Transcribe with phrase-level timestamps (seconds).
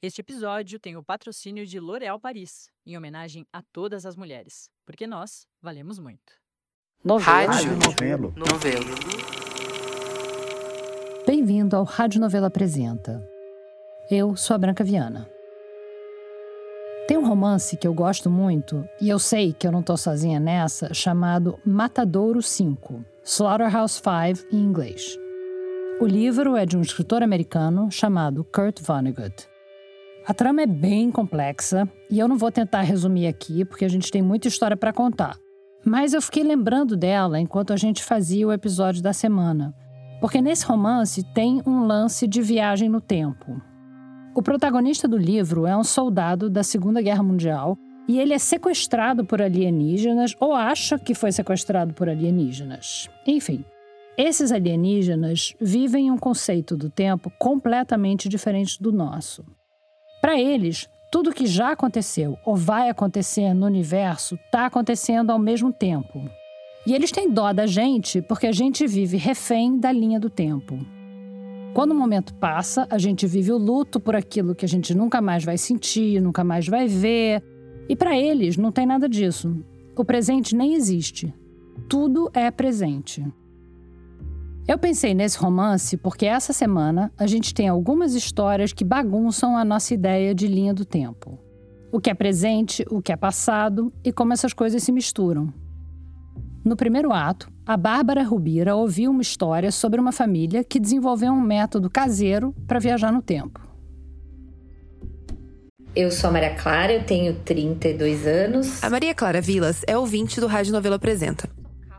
[0.00, 5.08] Este episódio tem o patrocínio de L'Oréal Paris, em homenagem a todas as mulheres, porque
[5.08, 6.34] nós valemos muito.
[7.04, 7.52] Novelo.
[7.52, 8.34] Rádio Novelo.
[8.36, 8.94] Novelo.
[11.26, 13.28] Bem-vindo ao Rádio Novela Apresenta.
[14.08, 15.28] Eu sou a Branca Viana.
[17.08, 20.38] Tem um romance que eu gosto muito, e eu sei que eu não estou sozinha
[20.38, 25.18] nessa, chamado Matadouro 5, Slaughterhouse 5 em inglês.
[26.00, 29.47] O livro é de um escritor americano chamado Kurt Vonnegut.
[30.28, 34.10] A trama é bem complexa e eu não vou tentar resumir aqui porque a gente
[34.10, 35.38] tem muita história para contar.
[35.82, 39.74] Mas eu fiquei lembrando dela enquanto a gente fazia o episódio da semana,
[40.20, 43.58] porque nesse romance tem um lance de viagem no tempo.
[44.34, 49.24] O protagonista do livro é um soldado da Segunda Guerra Mundial e ele é sequestrado
[49.24, 53.08] por alienígenas ou acha que foi sequestrado por alienígenas.
[53.26, 53.64] Enfim,
[54.14, 59.42] esses alienígenas vivem um conceito do tempo completamente diferente do nosso.
[60.20, 65.72] Para eles, tudo que já aconteceu ou vai acontecer no universo está acontecendo ao mesmo
[65.72, 66.28] tempo.
[66.86, 70.78] E eles têm dó da gente porque a gente vive refém da linha do tempo.
[71.74, 75.20] Quando o momento passa, a gente vive o luto por aquilo que a gente nunca
[75.20, 77.42] mais vai sentir, nunca mais vai ver.
[77.88, 79.54] E para eles não tem nada disso.
[79.96, 81.32] O presente nem existe.
[81.88, 83.24] Tudo é presente.
[84.68, 89.64] Eu pensei nesse romance porque essa semana a gente tem algumas histórias que bagunçam a
[89.64, 91.38] nossa ideia de linha do tempo.
[91.90, 95.50] O que é presente, o que é passado e como essas coisas se misturam.
[96.62, 101.40] No primeiro ato, a Bárbara Rubira ouviu uma história sobre uma família que desenvolveu um
[101.40, 103.66] método caseiro para viajar no tempo.
[105.96, 108.84] Eu sou a Maria Clara, eu tenho 32 anos.
[108.84, 111.48] A Maria Clara Vilas é ouvinte do Rádio Novela Apresenta.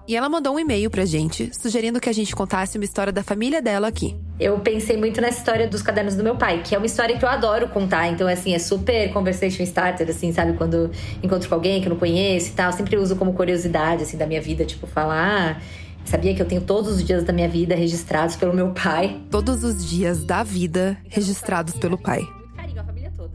[0.10, 3.22] E ela mandou um e-mail pra gente, sugerindo que a gente contasse uma história da
[3.22, 4.18] família dela aqui.
[4.40, 7.24] Eu pensei muito nessa história dos cadernos do meu pai, que é uma história que
[7.24, 8.08] eu adoro contar.
[8.08, 10.54] Então, assim, é super conversation starter, assim, sabe?
[10.54, 10.90] Quando
[11.22, 12.72] encontro com alguém que eu não conheço e tal.
[12.74, 14.66] Sempre uso como curiosidade, assim, da minha vida.
[14.66, 15.60] Tipo, falar...
[15.60, 15.62] Ah,
[16.04, 19.22] sabia que eu tenho todos os dias da minha vida registrados pelo meu pai?
[19.30, 22.28] Todos os dias da vida registrados pelo pai.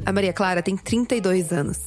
[0.05, 1.79] A Maria Clara tem 32 anos.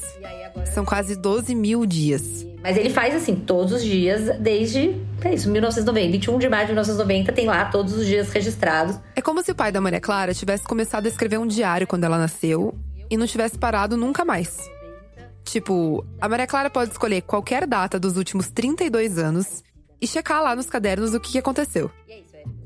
[0.74, 2.48] São quase 12 mil dias.
[2.68, 6.12] Mas ele faz assim, todos os dias, desde é isso, 1990.
[6.12, 9.00] 21 de maio de 1990 tem lá todos os dias registrados.
[9.16, 12.04] É como se o pai da Maria Clara tivesse começado a escrever um diário quando
[12.04, 12.76] ela nasceu
[13.10, 14.70] e não tivesse parado nunca mais.
[15.46, 19.64] Tipo, a Maria Clara pode escolher qualquer data dos últimos 32 anos
[20.02, 21.90] e checar lá nos cadernos o que aconteceu.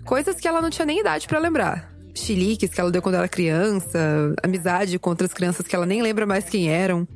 [0.04, 1.94] Coisas que ela não tinha nem idade para lembrar.
[2.16, 6.26] Chiliques que ela deu quando era criança, amizade com outras crianças que ela nem lembra
[6.26, 7.08] mais quem eram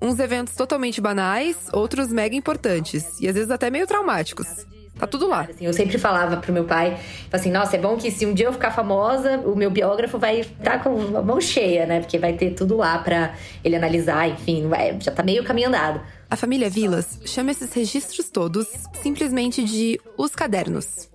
[0.00, 4.66] uns eventos totalmente banais, outros mega importantes e às vezes até meio traumáticos.
[5.00, 5.48] Tá tudo lá.
[5.48, 6.98] Assim, eu sempre falava pro meu pai,
[7.32, 10.40] assim, nossa, é bom que se um dia eu ficar famosa, o meu biógrafo vai
[10.40, 12.00] estar tá com a mão cheia, né?
[12.00, 13.34] Porque vai ter tudo lá para
[13.64, 14.68] ele analisar, enfim,
[15.00, 16.02] já tá meio caminho andado.
[16.30, 18.68] A família Vilas chama esses registros todos
[19.02, 21.08] simplesmente de os cadernos.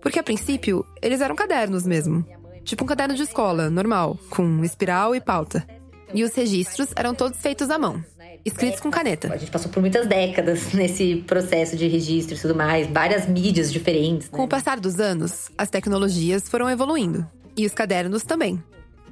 [0.00, 2.24] Porque a princípio, eles eram cadernos mesmo.
[2.64, 5.66] Tipo um caderno de escola, normal, com espiral e pauta.
[6.14, 8.04] E os registros eram todos feitos à mão,
[8.44, 9.32] escritos com caneta.
[9.32, 13.72] A gente passou por muitas décadas nesse processo de registro e tudo mais, várias mídias
[13.72, 14.30] diferentes.
[14.30, 14.36] Né?
[14.36, 17.26] Com o passar dos anos, as tecnologias foram evoluindo.
[17.56, 18.62] E os cadernos também.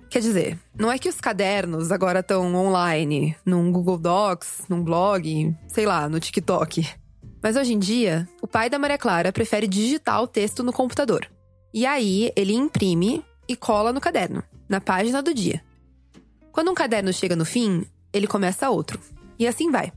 [0.08, 5.54] Quer dizer, não é que os cadernos agora estão online, num Google Docs, num blog,
[5.68, 6.84] sei lá, no TikTok.
[7.40, 11.30] Mas hoje em dia, o pai da Maria Clara prefere digitar o texto no computador.
[11.72, 15.62] E aí, ele imprime e cola no caderno, na página do dia.
[16.50, 19.00] Quando um caderno chega no fim, ele começa outro.
[19.40, 19.90] E assim vai.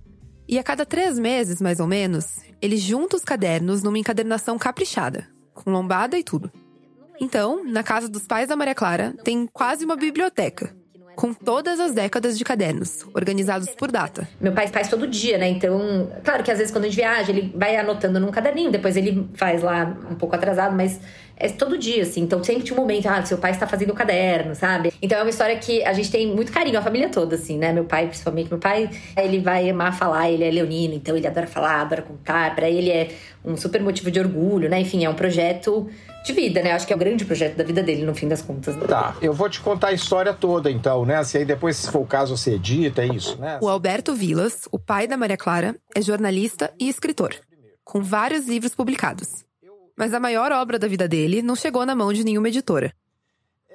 [0.47, 5.27] E a cada três meses, mais ou menos, ele junta os cadernos numa encadernação caprichada,
[5.53, 6.49] com lombada e tudo.
[7.19, 10.73] Então, na casa dos pais da Maria Clara, tem quase uma biblioteca,
[11.15, 14.27] com todas as décadas de cadernos, organizados por data.
[14.39, 15.49] Meu pai faz todo dia, né?
[15.49, 18.97] Então, claro que às vezes quando a gente viaja, ele vai anotando num caderninho, depois
[18.97, 20.99] ele faz lá um pouco atrasado, mas
[21.35, 22.21] é todo dia, assim.
[22.21, 24.93] Então sempre tinha um momento, ah, seu pai está fazendo o caderno, sabe?
[25.01, 27.73] Então é uma história que a gente tem muito carinho, a família toda, assim, né?
[27.73, 31.47] Meu pai, principalmente, meu pai, ele vai amar falar, ele é leonino, então ele adora
[31.47, 32.55] falar, adora contar.
[32.55, 33.09] Para ele é
[33.43, 34.79] um super motivo de orgulho, né?
[34.79, 35.89] Enfim, é um projeto
[36.23, 36.71] de vida, né?
[36.71, 38.75] Acho que é o grande projeto da vida dele, no fim das contas.
[38.87, 41.21] Tá, eu vou te contar a história toda, então, né?
[41.23, 43.59] Se aí depois, se for o caso, você edita, é isso, né?
[43.61, 47.35] O Alberto Vilas, o pai da Maria Clara, é jornalista e escritor,
[47.83, 49.43] com vários livros publicados.
[49.97, 52.93] Mas a maior obra da vida dele não chegou na mão de nenhuma editora.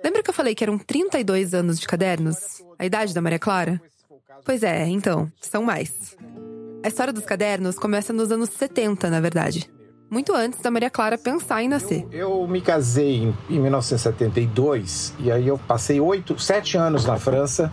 [0.03, 2.37] Lembra que eu falei que eram 32 anos de cadernos?
[2.79, 3.81] A idade da Maria Clara?
[4.45, 6.17] Pois é, então, são mais.
[6.83, 9.69] A história dos cadernos começa nos anos 70, na verdade.
[10.11, 12.07] Muito antes da Maria Clara pensar em nascer.
[12.11, 17.17] Eu, eu me casei em, em 1972 e aí eu passei oito, sete anos na
[17.19, 17.73] França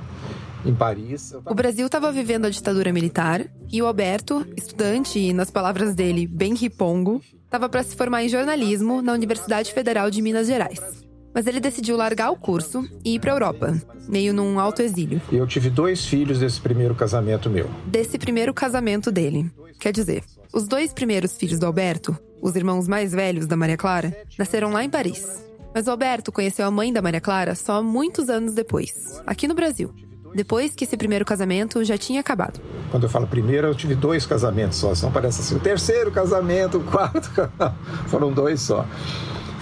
[0.66, 1.34] em Paris.
[1.46, 6.26] O Brasil estava vivendo a ditadura militar e o Alberto, estudante e, nas palavras dele,
[6.28, 11.05] bem ripongo, estava para se formar em jornalismo na Universidade Federal de Minas Gerais.
[11.36, 13.76] Mas ele decidiu largar o curso e ir para a Europa,
[14.08, 15.22] meio num alto exílio.
[15.30, 17.70] Eu tive dois filhos desse primeiro casamento meu.
[17.86, 19.52] Desse primeiro casamento dele.
[19.78, 20.24] Quer dizer,
[20.54, 24.82] os dois primeiros filhos do Alberto, os irmãos mais velhos da Maria Clara, nasceram lá
[24.84, 25.44] em Paris.
[25.74, 29.54] Mas o Alberto conheceu a mãe da Maria Clara só muitos anos depois, aqui no
[29.54, 29.94] Brasil
[30.36, 32.60] depois que esse primeiro casamento já tinha acabado.
[32.92, 35.56] Quando eu falo primeiro, eu tive dois casamentos só, não parece assim.
[35.56, 37.32] O terceiro casamento, o quarto,
[38.08, 38.86] foram dois só.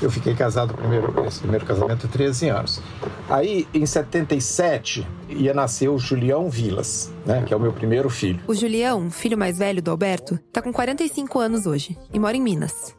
[0.01, 2.81] Eu fiquei casado primeiro, esse primeiro casamento há 13 anos.
[3.29, 8.39] Aí, em 77, ia nascer o Julião Vilas, né, que é o meu primeiro filho.
[8.47, 12.41] O Julião, filho mais velho do Alberto, tá com 45 anos hoje e mora em
[12.41, 12.95] Minas.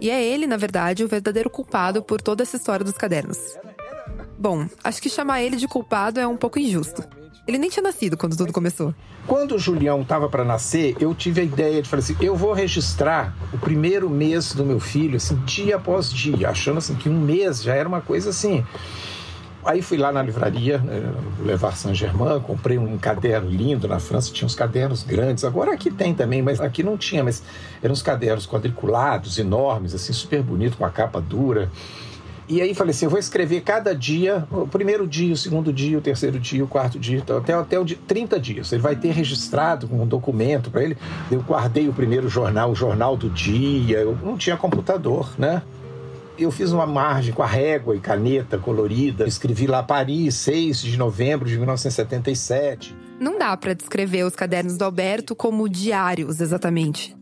[0.00, 3.38] E é ele, na verdade, o verdadeiro culpado por toda essa história dos cadernos.
[4.38, 7.02] Bom, acho que chamar ele de culpado é um pouco injusto.
[7.46, 8.94] Ele nem tinha nascido quando tudo começou.
[9.26, 12.52] Quando o Julião estava para nascer, eu tive a ideia de falar assim: eu vou
[12.52, 17.20] registrar o primeiro mês do meu filho, assim, dia após dia, achando assim que um
[17.20, 18.64] mês já era uma coisa assim.
[19.64, 21.12] Aí fui lá na livraria, né,
[21.44, 25.44] levar Saint-Germain, comprei um caderno lindo na França, tinha uns cadernos grandes.
[25.44, 27.44] Agora aqui tem também, mas aqui não tinha, mas
[27.80, 31.70] eram uns cadernos quadriculados, enormes, assim, super bonito, com a capa dura.
[32.52, 35.96] E aí falei assim, eu vou escrever cada dia, o primeiro dia, o segundo dia,
[35.96, 38.70] o terceiro dia, o quarto dia, então, até, até o dia, 30 dias.
[38.72, 40.98] Ele vai ter registrado um documento para ele.
[41.30, 44.00] Eu guardei o primeiro jornal, o jornal do dia.
[44.00, 45.62] Eu não tinha computador, né?
[46.38, 49.26] Eu fiz uma margem com a régua e caneta colorida.
[49.26, 52.94] Escrevi lá Paris, 6 de novembro de 1977.
[53.18, 57.16] Não dá para descrever os cadernos do Alberto como diários, exatamente.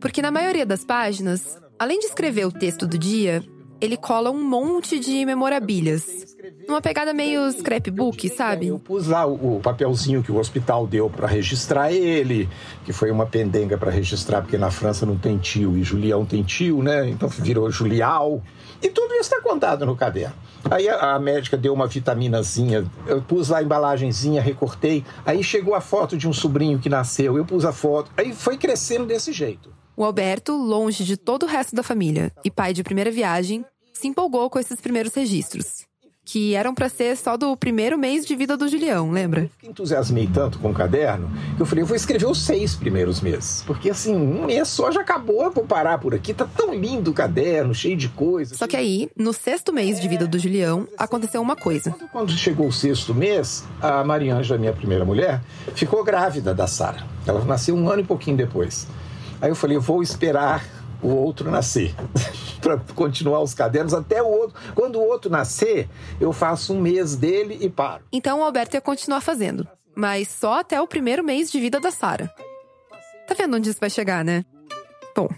[0.00, 3.44] Porque na maioria das páginas, além de escrever o texto do dia,
[3.80, 6.36] ele cola um monte de memorabilhas.
[6.68, 8.68] Numa pegada meio scrapbook, sabe?
[8.68, 12.48] Eu pus lá o, papelzinho que o hospital deu para registrar ele,
[12.84, 16.42] que foi uma pendenga para registrar, porque na França não tem tio e Julião tem
[16.42, 17.08] tio, né?
[17.08, 18.42] Então virou Julial.
[18.82, 20.34] E tudo isso está contado no caderno.
[20.70, 25.04] Aí a, a, médica deu uma vitaminazinha, eu pus lá a embalagenzinha, recortei.
[25.24, 28.10] Aí chegou a foto de um sobrinho que nasceu, eu pus a foto.
[28.16, 29.70] Aí foi crescendo desse jeito.
[30.00, 33.62] O Alberto, longe de todo o resto da família e pai de primeira viagem,
[33.92, 35.84] se empolgou com esses primeiros registros.
[36.24, 39.50] Que eram para ser só do primeiro mês de vida do Julião, lembra?
[39.62, 43.20] Eu entusiasmei tanto com o caderno que eu falei, eu vou escrever os seis primeiros
[43.20, 43.62] meses.
[43.66, 46.32] Porque assim, um mês só já acabou, eu vou parar por aqui.
[46.32, 48.56] Tá tão lindo o caderno, cheio de coisas.
[48.56, 51.94] Só que aí, no sexto mês de vida do Julião, aconteceu uma coisa.
[52.10, 55.42] Quando chegou o sexto mês, a Mariângela, minha primeira mulher,
[55.74, 57.06] ficou grávida da Sara.
[57.26, 58.88] Ela nasceu um ano e pouquinho depois.
[59.40, 60.64] Aí eu falei, vou esperar
[61.02, 61.94] o outro nascer,
[62.60, 64.60] para continuar os cadernos até o outro.
[64.74, 65.88] Quando o outro nascer,
[66.20, 68.04] eu faço um mês dele e paro.
[68.12, 71.90] Então o Alberto ia continuar fazendo, mas só até o primeiro mês de vida da
[71.90, 72.30] Sara.
[73.26, 74.44] Tá vendo onde isso vai chegar, né?
[75.16, 75.28] Bom,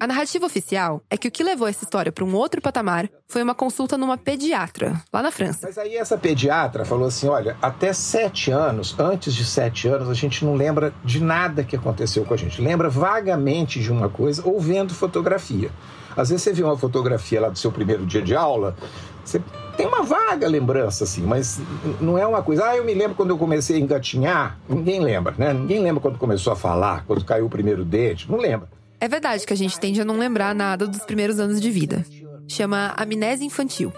[0.00, 3.42] a narrativa oficial é que o que levou essa história para um outro patamar foi
[3.42, 5.58] uma consulta numa pediatra, lá na França.
[5.62, 10.14] Mas aí essa pediatra falou assim: olha, até sete anos, antes de sete anos, a
[10.14, 12.62] gente não lembra de nada que aconteceu com a gente.
[12.62, 15.70] Lembra vagamente de uma coisa ou vendo fotografia.
[16.16, 18.74] Às vezes você vê uma fotografia lá do seu primeiro dia de aula,
[19.22, 19.40] você
[19.76, 21.60] tem uma vaga lembrança, assim, mas
[22.00, 22.64] não é uma coisa.
[22.64, 24.58] Ah, eu me lembro quando eu comecei a engatinhar.
[24.66, 25.52] Ninguém lembra, né?
[25.52, 28.30] Ninguém lembra quando começou a falar, quando caiu o primeiro dente.
[28.30, 28.79] Não lembra.
[29.00, 32.04] É verdade que a gente tende a não lembrar nada dos primeiros anos de vida.
[32.46, 33.90] Chama amnésia infantil.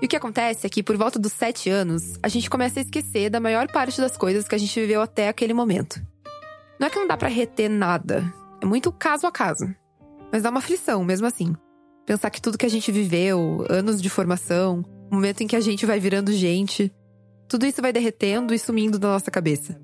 [0.00, 2.82] E o que acontece é que, por volta dos sete anos, a gente começa a
[2.82, 6.02] esquecer da maior parte das coisas que a gente viveu até aquele momento.
[6.78, 8.30] Não é que não dá para reter nada,
[8.60, 9.72] é muito caso a caso.
[10.30, 11.54] Mas dá uma aflição, mesmo assim.
[12.04, 15.60] Pensar que tudo que a gente viveu, anos de formação, o momento em que a
[15.60, 16.92] gente vai virando gente,
[17.48, 19.80] tudo isso vai derretendo e sumindo da nossa cabeça.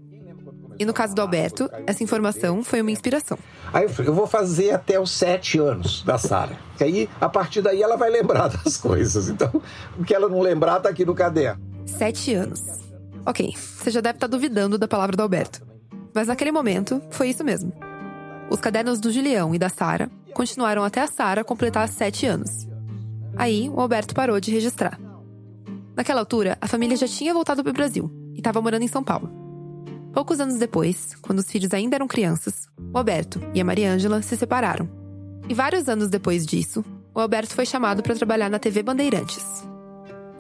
[0.78, 3.38] E no caso do Alberto, essa informação foi uma inspiração.
[3.72, 6.56] Aí eu falei, eu vou fazer até os sete anos da Sara.
[6.76, 9.28] Que aí, a partir daí, ela vai lembrar das coisas.
[9.28, 9.50] Então,
[9.98, 11.62] o que ela não lembrar tá aqui no caderno.
[11.86, 12.62] Sete anos.
[13.26, 15.66] Ok, você já deve estar tá duvidando da palavra do Alberto.
[16.14, 17.72] Mas naquele momento, foi isso mesmo.
[18.50, 22.66] Os cadernos do Julião e da Sara continuaram até a Sara completar sete anos.
[23.36, 24.98] Aí, o Alberto parou de registrar.
[25.94, 29.04] Naquela altura, a família já tinha voltado para o Brasil e estava morando em São
[29.04, 29.37] Paulo.
[30.18, 34.36] Poucos anos depois, quando os filhos ainda eram crianças, o Alberto e a Mariângela se
[34.36, 34.90] separaram.
[35.48, 36.84] E vários anos depois disso,
[37.14, 39.64] o Alberto foi chamado para trabalhar na TV Bandeirantes.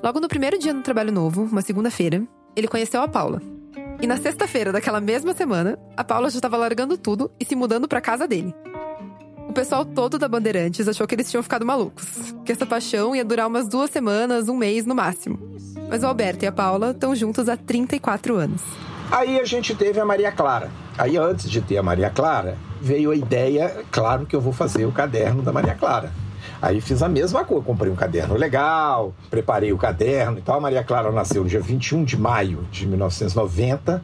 [0.02, 3.40] Logo no primeiro dia no trabalho novo, uma segunda-feira, ele conheceu a Paula.
[4.02, 7.86] E na sexta-feira daquela mesma semana, a Paula já estava largando tudo e se mudando
[7.86, 8.52] para casa dele.
[9.48, 13.24] O pessoal todo da Bandeirantes achou que eles tinham ficado malucos, que essa paixão ia
[13.24, 15.38] durar umas duas semanas, um mês no máximo.
[15.88, 18.87] Mas o Alberto e a Paula estão juntos há 34 anos.
[19.10, 20.70] Aí a gente teve a Maria Clara.
[20.96, 24.84] Aí antes de ter a Maria Clara, veio a ideia, claro que eu vou fazer
[24.84, 26.12] o caderno da Maria Clara.
[26.60, 30.58] Aí fiz a mesma coisa, comprei um caderno legal, preparei o caderno e tal.
[30.58, 34.02] A Maria Clara nasceu no dia 21 de maio de 1990.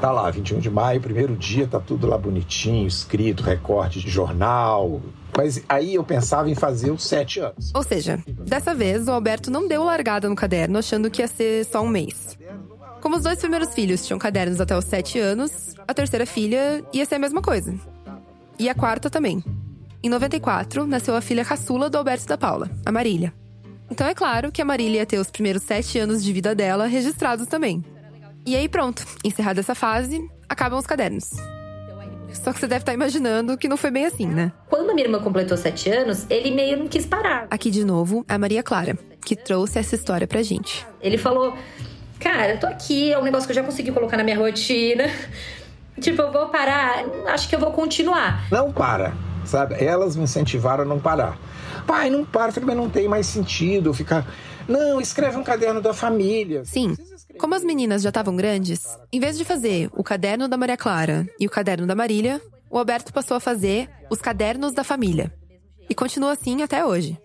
[0.00, 5.00] Tá lá, 21 de maio, primeiro dia, tá tudo lá bonitinho, escrito, recorte de jornal.
[5.36, 7.72] Mas aí eu pensava em fazer os sete anos.
[7.74, 11.64] Ou seja, dessa vez o Alberto não deu largada no caderno achando que ia ser
[11.64, 12.38] só um mês.
[13.00, 17.04] Como os dois primeiros filhos tinham cadernos até os sete anos, a terceira filha ia
[17.04, 17.74] ser a mesma coisa.
[18.58, 19.44] E a quarta também.
[20.02, 23.32] Em 94, nasceu a filha caçula do Alberto da Paula, a Marília.
[23.90, 26.86] Então é claro que a Marília ia ter os primeiros sete anos de vida dela
[26.86, 27.84] registrados também.
[28.44, 31.30] E aí pronto, encerrada essa fase, acabam os cadernos.
[32.32, 34.52] Só que você deve estar imaginando que não foi bem assim, né?
[34.68, 37.46] Quando a minha irmã completou sete anos, ele meio não quis parar.
[37.50, 40.86] Aqui de novo, a Maria Clara, que trouxe essa história pra gente.
[41.00, 41.56] Ele falou:
[42.18, 45.04] Cara, eu tô aqui, é um negócio que eu já consegui colocar na minha rotina.
[45.98, 48.46] Tipo, eu vou parar, acho que eu vou continuar.
[48.50, 49.14] Não para
[49.46, 49.82] sabe?
[49.82, 51.38] Elas me incentivaram a não parar.
[51.86, 54.26] Pai, não para, falei, mas não tem mais sentido ficar.
[54.68, 56.64] Não, escreve um caderno da família.
[56.64, 56.96] Sim.
[57.38, 61.26] Como as meninas já estavam grandes, em vez de fazer o caderno da Maria Clara
[61.38, 65.32] e o caderno da Marília, o Alberto passou a fazer os cadernos da família.
[65.88, 67.16] E continua assim até hoje.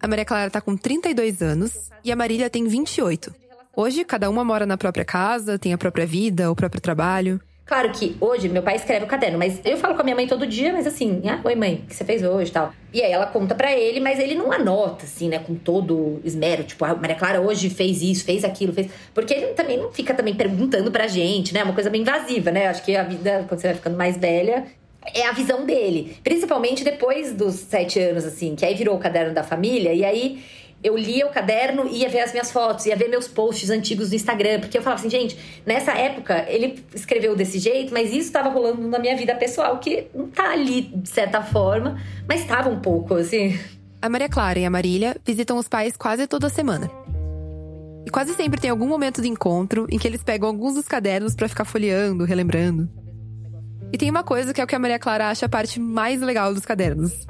[0.00, 3.34] A Maria Clara tá com 32 anos e a Marília tem 28.
[3.78, 7.38] Hoje, cada uma mora na própria casa, tem a própria vida, o próprio trabalho.
[7.66, 10.26] Claro que hoje meu pai escreve o caderno, mas eu falo com a minha mãe
[10.26, 12.72] todo dia, mas assim, ah, oi mãe, o que você fez hoje e tal.
[12.90, 16.64] E aí ela conta para ele, mas ele não anota, assim, né, com todo esmero.
[16.64, 18.88] Tipo, a Maria Clara hoje fez isso, fez aquilo, fez.
[19.12, 21.60] Porque ele também não fica também perguntando pra gente, né?
[21.60, 22.68] É uma coisa bem invasiva, né?
[22.68, 24.64] Acho que a vida, quando você vai ficando mais velha,
[25.14, 26.16] é a visão dele.
[26.24, 30.42] Principalmente depois dos sete anos, assim, que aí virou o caderno da família, e aí
[30.86, 34.10] eu lia o caderno e ia ver as minhas fotos, ia ver meus posts antigos
[34.10, 38.28] no Instagram, porque eu falava assim, gente, nessa época ele escreveu desse jeito, mas isso
[38.28, 42.68] estava rolando na minha vida pessoal, que não tá ali de certa forma, mas estava
[42.68, 43.58] um pouco, assim.
[44.00, 46.88] A Maria Clara e a Marília visitam os pais quase toda semana.
[48.06, 51.34] E quase sempre tem algum momento de encontro em que eles pegam alguns dos cadernos
[51.34, 52.88] para ficar folheando, relembrando.
[53.92, 56.20] E tem uma coisa que é o que a Maria Clara acha a parte mais
[56.20, 57.26] legal dos cadernos: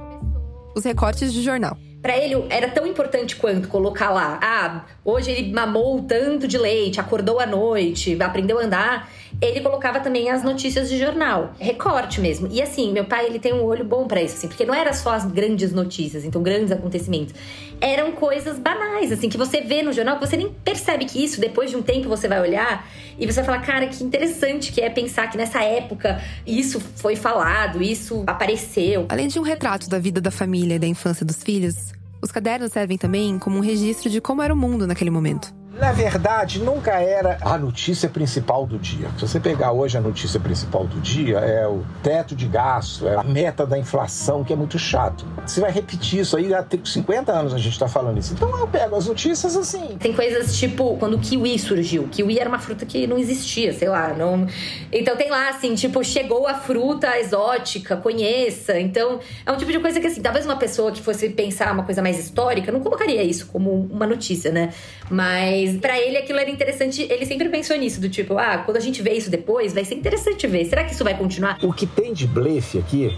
[0.76, 5.52] os recortes de jornal para ele era tão importante quanto colocar lá, ah, hoje ele
[5.52, 9.10] mamou tanto de leite, acordou à noite, aprendeu a andar.
[9.42, 12.48] Ele colocava também as notícias de jornal, recorte mesmo.
[12.50, 14.92] E assim, meu pai, ele tem um olho bom para isso, assim, porque não era
[14.92, 17.34] só as grandes notícias, então grandes acontecimentos.
[17.80, 21.40] Eram coisas banais, assim, que você vê no jornal, que você nem percebe que isso,
[21.40, 24.80] depois de um tempo você vai olhar e você vai falar, cara, que interessante que
[24.80, 29.06] é pensar que nessa época isso foi falado, isso apareceu.
[29.08, 32.72] Além de um retrato da vida da família e da infância dos filhos, os cadernos
[32.72, 35.54] servem também como um registro de como era o mundo naquele momento.
[35.78, 39.10] Na verdade, nunca era a notícia principal do dia.
[39.18, 43.14] Se você pegar hoje a notícia principal do dia, é o teto de gasto, é
[43.14, 45.26] a meta da inflação, que é muito chato.
[45.46, 48.32] Você vai repetir isso aí há 50 anos a gente está falando isso.
[48.32, 49.98] Então eu pego as notícias assim.
[49.98, 52.08] Tem coisas tipo quando o kiwi surgiu.
[52.08, 54.14] Kiwi era uma fruta que não existia, sei lá.
[54.14, 54.46] Não...
[54.90, 58.80] Então tem lá assim, tipo, chegou a fruta exótica, conheça.
[58.80, 61.82] Então é um tipo de coisa que assim, talvez uma pessoa que fosse pensar uma
[61.82, 64.72] coisa mais histórica não colocaria isso como uma notícia, né?
[65.10, 68.76] Mas mas para ele aquilo era interessante, ele sempre pensou nisso, do tipo, ah, quando
[68.76, 70.64] a gente vê isso depois, vai ser interessante ver.
[70.64, 71.58] Será que isso vai continuar?
[71.62, 73.16] O que tem de blefe aqui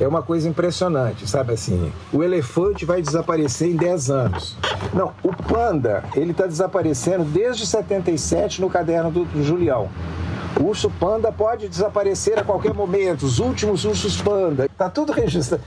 [0.00, 1.92] é uma coisa impressionante, sabe assim?
[2.12, 4.56] O elefante vai desaparecer em 10 anos.
[4.94, 9.90] Não, o panda, ele está desaparecendo desde 77 no caderno do, do Julião.
[10.58, 14.68] O urso panda pode desaparecer a qualquer momento, os últimos ursos panda.
[14.76, 15.62] Tá tudo registrado.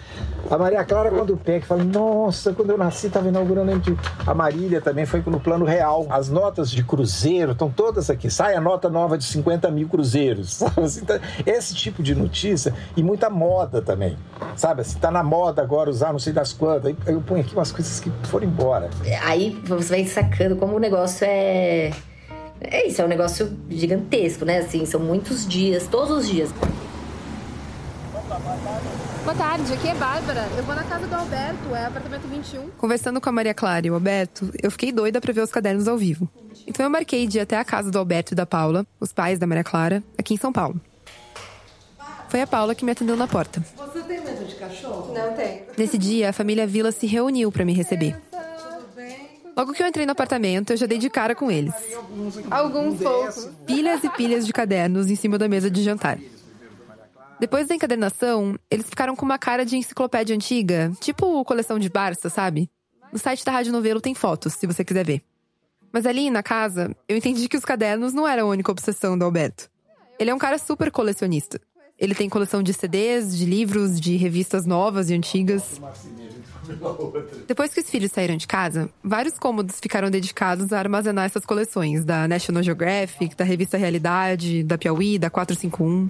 [0.49, 4.31] A Maria Clara, quando pega, fala: Nossa, quando eu nasci, estava inaugurando a.
[4.31, 6.05] A Marília também foi no plano real.
[6.09, 8.29] As notas de cruzeiro estão todas aqui.
[8.29, 10.61] Sai a nota nova de 50 mil cruzeiros.
[10.77, 14.17] Assim, tá, esse tipo de notícia e muita moda também.
[14.55, 16.85] Sabe assim, tá na moda agora usar não sei das quantas.
[16.85, 18.89] Aí eu ponho aqui umas coisas que foram embora.
[19.23, 21.91] Aí você vai sacando como o negócio é
[22.61, 24.59] é isso, é um negócio gigantesco, né?
[24.59, 26.49] Assim, são muitos dias, todos os dias.
[29.23, 30.45] Boa tarde, aqui é Bárbara.
[30.57, 32.71] Eu vou na casa do Alberto, é apartamento 21.
[32.71, 35.87] Conversando com a Maria Clara e o Alberto, eu fiquei doida para ver os cadernos
[35.87, 36.27] ao vivo.
[36.67, 39.39] Então eu marquei de ir até a casa do Alberto e da Paula, os pais
[39.39, 40.79] da Maria Clara, aqui em São Paulo.
[42.27, 43.63] Foi a Paula que me atendeu na porta.
[43.77, 45.13] Você tem medo de cachorro?
[45.13, 45.61] Não tenho.
[45.77, 48.19] Nesse dia, a família Vila se reuniu para me receber.
[49.55, 51.73] Logo que eu entrei no apartamento, eu já dei de cara com eles.
[52.51, 53.49] Alguns poucos.
[53.65, 56.17] Pilhas e pilhas de cadernos em cima da mesa de jantar.
[57.43, 62.29] Depois da encadernação, eles ficaram com uma cara de enciclopédia antiga, tipo coleção de Barça,
[62.29, 62.69] sabe?
[63.11, 65.21] No site da Rádio Novelo tem fotos, se você quiser ver.
[65.91, 69.25] Mas ali, na casa, eu entendi que os cadernos não eram a única obsessão do
[69.25, 69.69] Alberto.
[70.17, 71.59] Ele é um cara super colecionista.
[71.99, 75.81] Ele tem coleção de CDs, de livros, de revistas novas e antigas.
[77.47, 82.05] Depois que os filhos saíram de casa, vários cômodos ficaram dedicados a armazenar essas coleções
[82.05, 86.07] da National Geographic, da revista Realidade, da Piauí, da 451.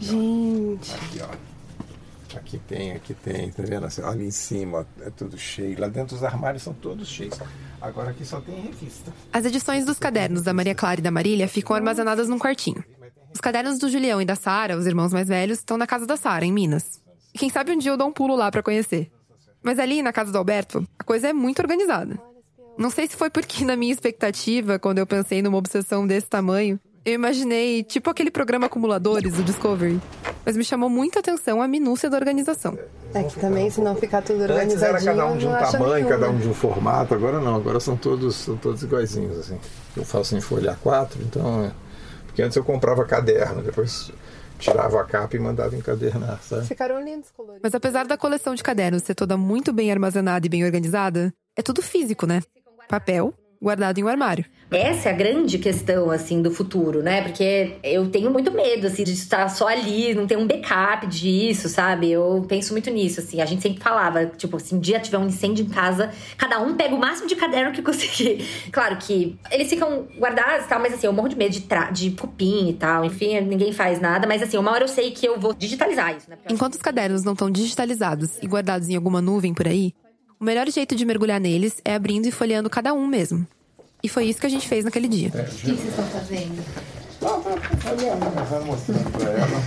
[0.00, 0.94] Gente.
[0.94, 1.52] Aqui, ó.
[2.36, 3.86] Aqui tem, aqui tem, tá vendo?
[3.86, 5.78] Assim, ali em cima é tudo cheio.
[5.78, 7.38] Lá dentro os armários são todos cheios.
[7.80, 9.12] Agora aqui só tem revista.
[9.32, 12.82] As edições dos cadernos da Maria Clara e da Marília ficam armazenadas num quartinho.
[13.34, 16.16] Os cadernos do Julião e da Sara, os irmãos mais velhos, estão na casa da
[16.16, 17.00] Sara, em Minas.
[17.34, 19.10] E quem sabe um dia eu dou um pulo lá para conhecer.
[19.62, 22.18] Mas ali, na casa do Alberto, a coisa é muito organizada.
[22.76, 26.80] Não sei se foi porque, na minha expectativa, quando eu pensei numa obsessão desse tamanho,
[27.04, 30.00] eu imaginei tipo aquele programa Acumuladores do Discovery.
[30.44, 32.76] Mas me chamou muita atenção a minúcia da organização.
[33.14, 34.90] É que também, se não ficar tudo organizadinho...
[34.90, 37.14] Antes era cada um de um tamanho, cada um de um formato.
[37.14, 39.58] Agora não, agora são todos, são todos iguaizinhos, assim.
[39.96, 41.64] Eu faço em folha 4, então...
[41.64, 41.72] É...
[42.26, 44.10] Porque antes eu comprava caderno, depois
[44.62, 46.66] tirava a capa e mandava encadernar, sabe?
[46.66, 47.62] Ficaram lindos coloridos.
[47.62, 51.62] Mas apesar da coleção de cadernos ser toda muito bem armazenada e bem organizada, é
[51.62, 52.42] tudo físico, né?
[52.88, 54.44] Papel, guardado em um armário.
[54.70, 57.22] Essa é a grande questão, assim, do futuro, né?
[57.22, 61.68] Porque eu tenho muito medo, assim, de estar só ali, não ter um backup disso,
[61.68, 62.10] sabe?
[62.10, 63.40] Eu penso muito nisso, assim.
[63.40, 66.74] A gente sempre falava, tipo, se um dia tiver um incêndio em casa, cada um
[66.74, 68.46] pega o máximo de caderno que conseguir.
[68.72, 72.10] Claro que eles ficam guardados e tal, mas assim, eu morro de medo de, de
[72.12, 73.04] cupim e tal.
[73.04, 74.26] Enfim, ninguém faz nada.
[74.26, 76.38] Mas assim, uma hora eu sei que eu vou digitalizar isso, né?
[76.48, 79.92] Enquanto os cadernos não estão digitalizados e guardados em alguma nuvem por aí,
[80.42, 83.46] o melhor jeito de mergulhar neles é abrindo e folheando cada um mesmo.
[84.02, 85.28] E foi isso que a gente fez naquele dia.
[85.28, 86.64] O que vocês estão fazendo?
[88.64, 89.62] mostrando pra ela.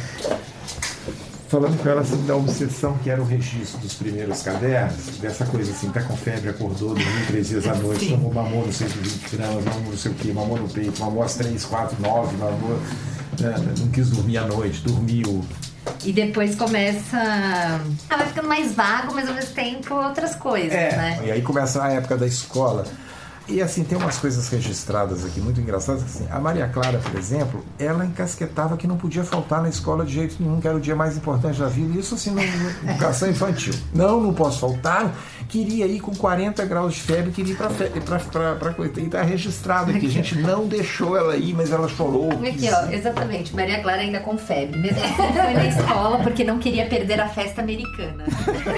[1.47, 5.71] Falando com ela assim, da obsessão que era o registro dos primeiros cadernos, dessa coisa
[5.71, 9.63] assim, tá com febre, acordou, dormiu três dias à noite, tomou mamou no 120 gramas,
[9.63, 12.79] mamou não sei o que, mamou no peito, mamou às 3, 4, 9, mamou.
[13.39, 15.41] Né, não quis dormir à noite, dormiu,
[16.03, 17.17] e depois começa.
[18.09, 21.19] Ah, vai ficando mais vago, mas ao mesmo tempo outras coisas, é, né?
[21.25, 22.85] E aí começa a época da escola.
[23.47, 26.03] E assim, tem umas coisas registradas aqui muito engraçadas.
[26.03, 30.13] Assim, a Maria Clara, por exemplo, ela encasquetava que não podia faltar na escola de
[30.13, 31.99] jeito nenhum, que era o dia mais importante da vida.
[31.99, 33.73] Isso assim, na educação infantil.
[33.93, 35.15] Não, não posso faltar.
[35.47, 37.57] Queria ir com 40 graus de febre, queria ir
[38.01, 38.99] para coisa.
[38.99, 40.07] E está registrado aqui.
[40.07, 42.31] A gente não deixou ela ir, mas ela chorou.
[42.31, 43.55] Aqui, ó, exatamente.
[43.55, 44.79] Maria Clara ainda com febre.
[44.79, 48.25] Mesmo assim foi na escola porque não queria perder a festa americana.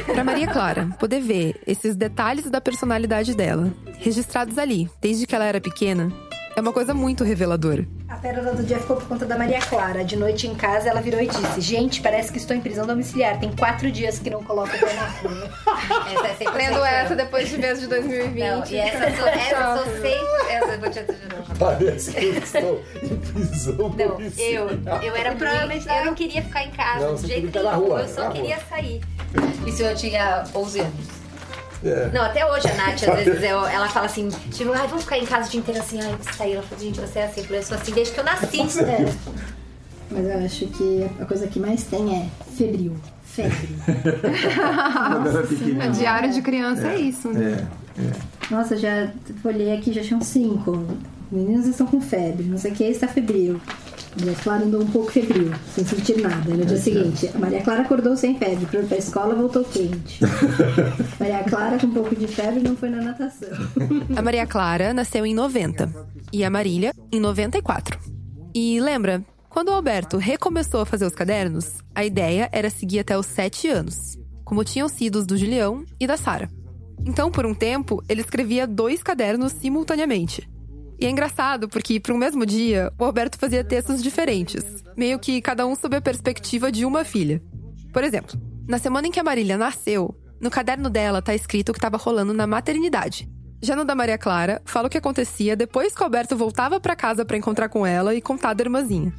[0.05, 5.45] Para Maria Clara poder ver esses detalhes da personalidade dela, registrados ali, desde que ela
[5.45, 6.11] era pequena,
[6.57, 7.87] é uma coisa muito reveladora.
[8.09, 10.03] A pérola do dia ficou por conta da Maria Clara.
[10.03, 13.39] De noite em casa, ela virou e disse: Gente, parece que estou em prisão domiciliar.
[13.39, 15.49] Tem quatro dias que não coloco o pé na rua.
[16.11, 18.39] essa é sempre Lendo essa depois de mês de 2020.
[18.39, 20.51] Não, e essa, essa, essa sou sempre.
[20.51, 21.55] Essa eu vou te de novo.
[21.59, 25.87] Parece que eu estou em prisão Não, eu, eu era provavelmente.
[25.87, 27.97] Eu não queria ficar em casa não, de jeito nenhum.
[27.99, 29.01] Eu só queria sair.
[29.67, 31.16] Isso eu tinha 11 anos.
[31.83, 32.09] É.
[32.13, 35.17] Não, até hoje a Nath, às vezes, eu, ela fala assim, tipo, ai, vamos ficar
[35.17, 36.53] em casa o dia inteiro assim, ai, sair.
[36.53, 37.45] Ela fala, gente, você é assim.
[37.49, 38.61] Eu eu sou assim desde que eu nasci.
[38.61, 39.13] É.
[40.09, 42.95] Mas eu acho que a coisa que mais tem é febril.
[43.23, 43.69] Febre.
[45.77, 47.67] Nossa, diário de criança é, é isso, né?
[47.97, 48.11] É, é.
[48.49, 49.11] Nossa, já
[49.43, 50.87] olhei aqui, já tinham cinco.
[51.31, 53.59] Meninos estão com febre, não sei o que, está febril.
[54.19, 56.53] Maria Clara andou um pouco febril, sem sentir nada.
[56.53, 60.19] No dia seguinte, a Maria Clara acordou sem febre, foi pra escola, voltou quente.
[61.19, 63.49] Maria Clara, com um pouco de febre, não foi na natação.
[64.15, 65.93] A Maria Clara nasceu em 90
[66.33, 67.99] e a Marília em 94.
[68.55, 73.17] E lembra, quando o Alberto recomeçou a fazer os cadernos, a ideia era seguir até
[73.17, 76.49] os 7 anos, como tinham sido os do Julião e da Sara.
[77.05, 80.49] Então, por um tempo, ele escrevia dois cadernos simultaneamente.
[80.99, 84.63] E é engraçado porque, para um mesmo dia, o Alberto fazia textos diferentes,
[84.95, 87.41] meio que cada um sob a perspectiva de uma filha.
[87.93, 91.73] Por exemplo, na semana em que a Marília nasceu, no caderno dela tá escrito o
[91.73, 93.29] que estava rolando na maternidade.
[93.61, 96.95] Já no da Maria Clara, fala o que acontecia depois que o Alberto voltava para
[96.95, 99.13] casa para encontrar com ela e contar da irmãzinha.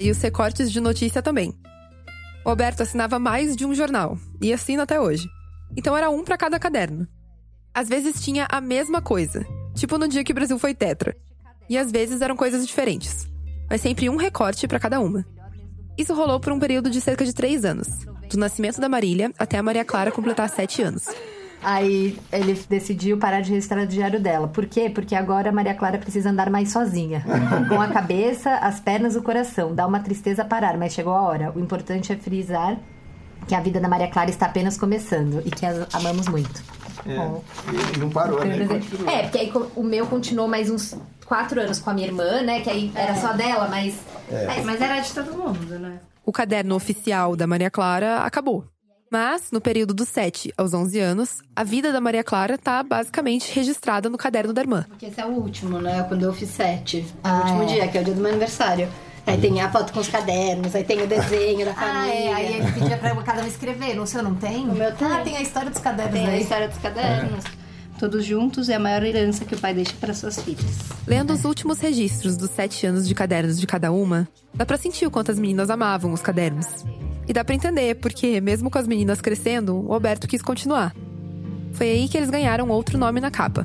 [0.00, 1.54] E os recortes de notícia também.
[2.44, 5.28] O Alberto assinava mais de um jornal, e assina até hoje.
[5.76, 7.06] Então era um para cada caderno.
[7.74, 11.16] Às vezes tinha a mesma coisa, tipo no dia que o Brasil foi tetra.
[11.68, 13.26] E às vezes eram coisas diferentes,
[13.70, 15.24] mas sempre um recorte para cada uma.
[15.96, 17.88] Isso rolou por um período de cerca de três anos,
[18.30, 21.06] do nascimento da Marília até a Maria Clara completar sete anos.
[21.62, 24.48] Aí ele decidiu parar de registrar o diário dela.
[24.48, 24.90] Por quê?
[24.90, 27.24] Porque agora a Maria Clara precisa andar mais sozinha.
[27.68, 29.72] Com a cabeça, as pernas, o coração.
[29.72, 31.52] Dá uma tristeza parar, mas chegou a hora.
[31.54, 32.78] O importante é frisar
[33.46, 36.62] que a vida da Maria Clara está apenas começando e que a amamos muito.
[37.06, 38.56] É, e não parou, né?
[39.06, 40.94] É, porque aí o meu continuou mais uns
[41.26, 42.60] quatro anos com a minha irmã, né?
[42.60, 43.98] Que aí era só dela, mas.
[44.30, 44.62] É.
[44.62, 45.98] Mas era de todo mundo, né?
[46.24, 48.64] O caderno oficial da Maria Clara acabou.
[49.10, 53.52] Mas, no período dos 7 aos 11 anos, a vida da Maria Clara tá basicamente
[53.54, 54.86] registrada no caderno da irmã.
[54.88, 56.02] Porque esse é o último, né?
[56.08, 57.00] Quando eu fiz 7.
[57.00, 57.66] É Ah, o último é.
[57.66, 58.88] dia, que é o dia do meu aniversário.
[59.26, 62.02] Aí tem a foto com os cadernos, aí tem o desenho da família.
[62.02, 62.32] Ah, é.
[62.32, 63.94] Aí ele pedia pra cada um escrever.
[63.94, 64.68] No seu não tem?
[64.68, 65.06] O meu tem.
[65.08, 66.42] Ah, tem a história dos cadernos Tem a aí.
[66.42, 67.44] história dos cadernos.
[67.98, 70.76] Todos juntos é a maior herança que o pai deixa para suas filhas.
[71.06, 75.06] Lendo os últimos registros dos sete anos de cadernos de cada uma, dá pra sentir
[75.06, 76.66] o quanto as meninas amavam os cadernos.
[77.28, 80.92] E dá pra entender porque, mesmo com as meninas crescendo, o Alberto quis continuar.
[81.74, 83.64] Foi aí que eles ganharam outro nome na capa: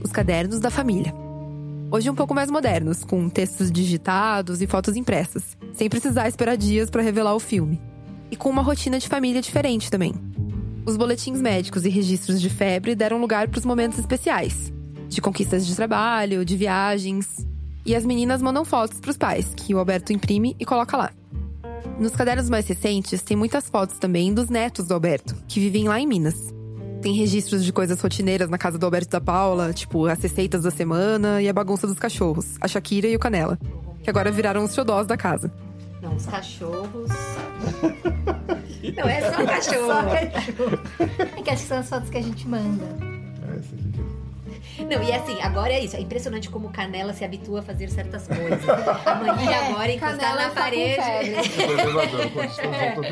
[0.00, 1.12] Os Cadernos da Família.
[1.92, 6.88] Hoje um pouco mais modernos, com textos digitados e fotos impressas, sem precisar esperar dias
[6.88, 7.78] pra revelar o filme.
[8.30, 10.14] E com uma rotina de família diferente também.
[10.86, 14.72] Os boletins médicos e registros de febre deram lugar para os momentos especiais,
[15.06, 17.46] de conquistas de trabalho, de viagens.
[17.84, 21.12] E as meninas mandam fotos para os pais, que o Alberto imprime e coloca lá.
[22.00, 26.00] Nos cadernos mais recentes, tem muitas fotos também dos netos do Alberto, que vivem lá
[26.00, 26.54] em Minas.
[27.02, 30.62] Tem registros de coisas rotineiras na casa do Alberto e da Paula, tipo as receitas
[30.62, 33.58] da semana e a bagunça dos cachorros, a Shakira e o Canela,
[34.04, 35.52] que agora viraram os xodós da casa.
[36.00, 37.10] Não, os cachorros.
[38.96, 40.14] Não, é só cachorro.
[41.36, 42.84] É que acho que são as fotos que a gente manda.
[44.88, 45.96] Não, e assim, agora é isso.
[45.96, 48.68] É impressionante como Canela se habitua a fazer certas coisas.
[49.04, 51.00] A mania agora é encostar Canela na tá parede.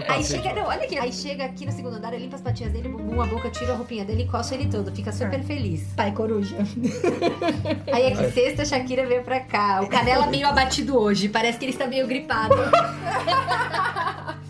[0.08, 2.88] Aí chega, não, olha aqui, aí chega aqui no segundo andar, limpa as patinhas dele,
[2.88, 5.88] bumbum, a boca, tira a roupinha dele, coça ele todo, fica super feliz.
[5.96, 6.56] Pai coruja.
[7.92, 9.80] Aí aqui, sexta, a Shakira veio pra cá.
[9.82, 12.54] O Canela meio abatido hoje, parece que ele está meio gripado.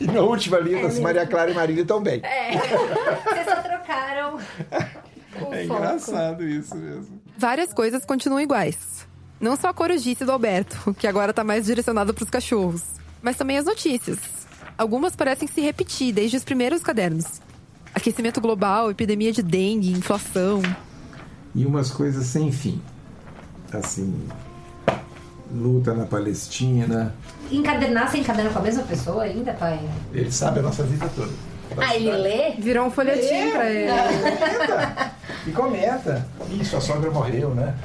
[0.00, 2.20] E na última linha, é Maria Clara e Marília estão bem.
[2.24, 2.50] É,
[3.24, 4.36] vocês só trocaram
[5.40, 5.78] o É foco.
[5.80, 7.20] engraçado isso mesmo.
[7.36, 9.06] Várias coisas continuam iguais.
[9.40, 12.82] Não só a corujice do Alberto, que agora tá mais direcionado pros cachorros,
[13.22, 14.18] mas também as notícias.
[14.78, 17.40] Algumas parecem se repetir desde os primeiros cadernos.
[17.94, 20.62] Aquecimento global, epidemia de dengue, inflação.
[21.54, 22.80] E umas coisas sem fim.
[23.72, 24.26] Assim,
[25.52, 27.14] luta na Palestina.
[27.50, 29.78] Encadernar, você encaderna com a mesma pessoa ainda, pai?
[30.12, 31.30] Ele sabe a nossa vida toda.
[31.76, 32.52] Ah, ele lê?
[32.58, 33.90] Virou um folhetim pra ele.
[35.46, 36.26] E comenta.
[36.50, 37.76] Isso, a sogra morreu, né?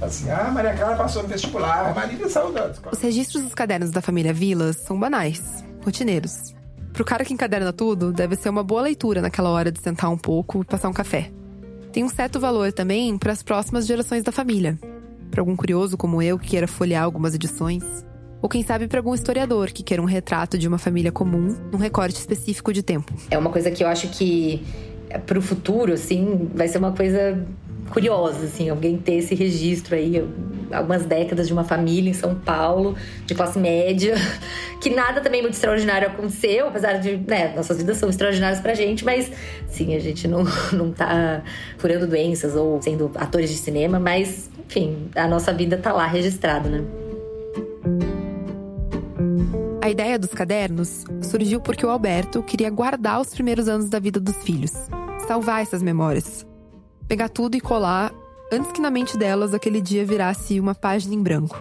[0.00, 2.94] Assim, ah, Maria Clara passou no vestibular, a Marília saiu da escola.
[2.94, 5.42] Os registros dos cadernos da família Vilas são banais,
[5.82, 6.54] rotineiros.
[6.92, 10.18] Pro cara que encaderna tudo, deve ser uma boa leitura naquela hora de sentar um
[10.18, 11.30] pouco e passar um café.
[11.92, 14.78] Tem um certo valor também para as próximas gerações da família.
[15.30, 17.82] Para algum curioso como eu que queira folhear algumas edições.
[18.42, 21.78] Ou quem sabe para algum historiador que queira um retrato de uma família comum num
[21.78, 23.14] recorte específico de tempo.
[23.30, 24.62] É uma coisa que eu acho que
[25.08, 27.44] é, pro futuro, assim, vai ser uma coisa
[27.90, 30.24] curiosa, assim, alguém ter esse registro aí,
[30.72, 34.14] algumas décadas de uma família em São Paulo, de classe média,
[34.80, 39.04] que nada também muito extraordinário aconteceu, apesar de, né, nossas vidas são extraordinárias pra gente,
[39.04, 39.30] mas,
[39.68, 41.42] sim, a gente não, não tá
[41.80, 46.68] curando doenças ou sendo atores de cinema, mas, enfim, a nossa vida tá lá registrada,
[46.68, 46.84] né?
[49.86, 54.18] A ideia dos cadernos surgiu porque o Alberto queria guardar os primeiros anos da vida
[54.18, 54.72] dos filhos,
[55.28, 56.44] salvar essas memórias,
[57.06, 58.12] pegar tudo e colar
[58.52, 61.56] antes que na mente delas aquele dia virasse uma página em branco.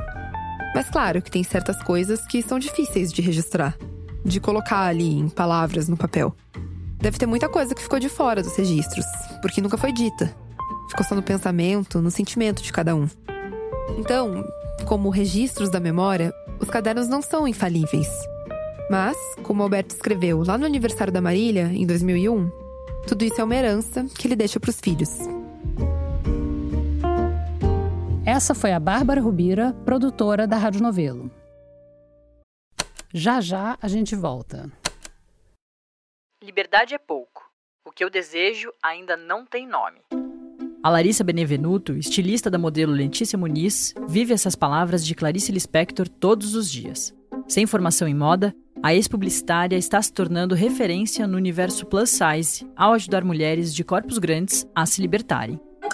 [0.74, 3.78] Mas claro que tem certas coisas que são difíceis de registrar,
[4.26, 6.36] de colocar ali em palavras no papel.
[6.98, 9.06] Deve ter muita coisa que ficou de fora dos registros,
[9.40, 10.36] porque nunca foi dita.
[10.90, 13.08] Ficou só no pensamento, no sentimento de cada um.
[14.00, 14.44] Então,
[14.86, 18.08] como registros da memória, os cadernos não são infalíveis.
[18.90, 22.50] Mas, como Alberto escreveu lá no aniversário da Marília, em 2001,
[23.08, 25.10] tudo isso é uma herança que ele deixa para os filhos.
[28.26, 31.32] Essa foi a Bárbara Rubira, produtora da Rádio Novelo.
[33.14, 34.70] Já já a gente volta.
[36.44, 37.50] Liberdade é pouco.
[37.86, 40.02] O que eu desejo ainda não tem nome.
[40.86, 46.54] A Larissa Benevenuto, estilista da modelo Letícia Muniz, vive essas palavras de Clarice Lispector todos
[46.54, 47.12] os dias.
[47.48, 52.94] Sem formação em moda, a ex-publicitária está se tornando referência no universo plus size ao
[52.94, 55.60] ajudar mulheres de corpos grandes a se libertarem.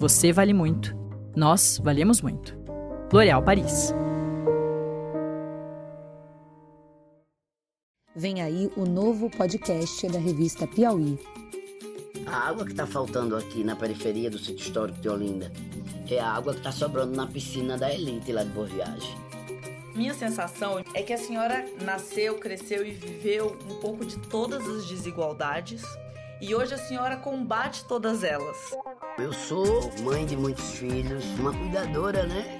[0.00, 0.96] você vale muito.
[1.36, 2.58] Nós valemos muito.
[3.12, 3.92] L'Oréal Paris.
[8.16, 11.18] Vem aí o novo podcast da revista Piauí.
[12.24, 15.52] A água que está faltando aqui na periferia do sítio histórico de Olinda
[16.08, 19.14] é a água que está sobrando na piscina da Elite lá de Boa Viagem.
[19.94, 24.86] Minha sensação é que a senhora nasceu, cresceu e viveu um pouco de todas as
[24.86, 25.82] desigualdades
[26.40, 28.56] e hoje a senhora combate todas elas.
[29.18, 32.58] Eu sou mãe de muitos filhos, uma cuidadora, né?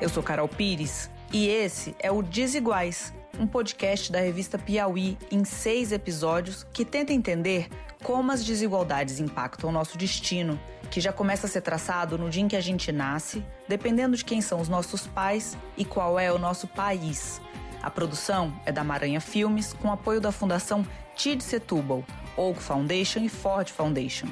[0.00, 5.44] Eu sou Carol Pires e esse é o Desiguais, um podcast da revista Piauí em
[5.44, 7.68] seis episódios que tenta entender
[8.02, 10.58] como as desigualdades impactam o nosso destino,
[10.90, 14.24] que já começa a ser traçado no dia em que a gente nasce, dependendo de
[14.24, 17.40] quem são os nossos pais e qual é o nosso país.
[17.82, 22.04] A produção é da Maranha Filmes, com apoio da Fundação Tid Setúbal,
[22.36, 24.26] Oak Foundation e Ford Foundation.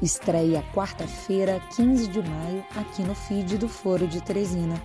[0.00, 4.80] Estreia quarta-feira, 15 de maio, aqui no feed do Foro de Teresina.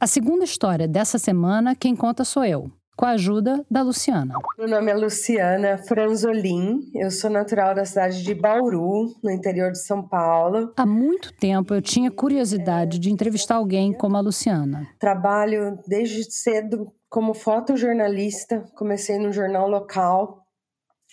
[0.00, 4.34] A segunda história dessa semana, quem conta sou eu, com a ajuda da Luciana.
[4.58, 9.78] Meu nome é Luciana Franzolin, eu sou natural da cidade de Bauru, no interior de
[9.78, 10.72] São Paulo.
[10.76, 14.88] Há muito tempo eu tinha curiosidade de entrevistar alguém como a Luciana.
[14.98, 20.46] Trabalho desde cedo como fotojornalista, comecei no jornal local,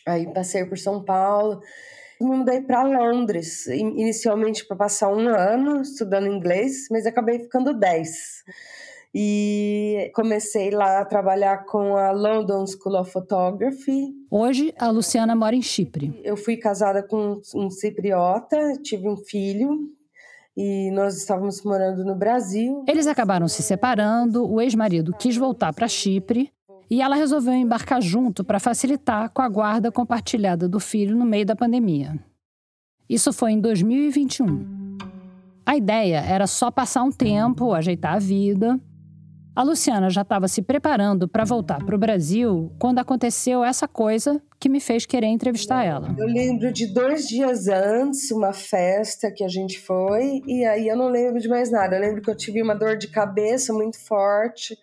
[0.08, 1.60] aí passei por São Paulo,
[2.22, 8.44] me mudei para Londres, inicialmente para passar um ano estudando inglês, mas acabei ficando dez.
[9.14, 14.14] E comecei lá a trabalhar com a London School of Photography.
[14.30, 16.22] Hoje, a Luciana mora em Chipre.
[16.24, 19.97] Eu fui casada com um cipriota, tive um filho,
[20.58, 22.84] e nós estávamos morando no Brasil.
[22.88, 26.52] Eles acabaram se separando, o ex-marido quis voltar para Chipre
[26.90, 31.46] e ela resolveu embarcar junto para facilitar com a guarda compartilhada do filho no meio
[31.46, 32.20] da pandemia.
[33.08, 34.98] Isso foi em 2021.
[35.64, 38.80] A ideia era só passar um tempo, ajeitar a vida,
[39.58, 44.40] a Luciana já estava se preparando para voltar para o Brasil quando aconteceu essa coisa
[44.60, 46.16] que me fez querer entrevistar ela.
[46.16, 50.96] Eu lembro de dois dias antes, uma festa que a gente foi, e aí eu
[50.96, 51.96] não lembro de mais nada.
[51.96, 54.78] Eu lembro que eu tive uma dor de cabeça muito forte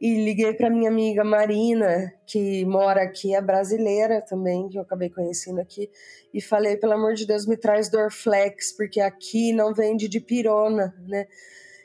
[0.00, 5.10] e liguei para minha amiga Marina, que mora aqui, é brasileira também, que eu acabei
[5.10, 5.88] conhecendo aqui,
[6.34, 10.92] e falei: pelo amor de Deus, me traz Dorflex, porque aqui não vende de pirona,
[11.06, 11.28] né?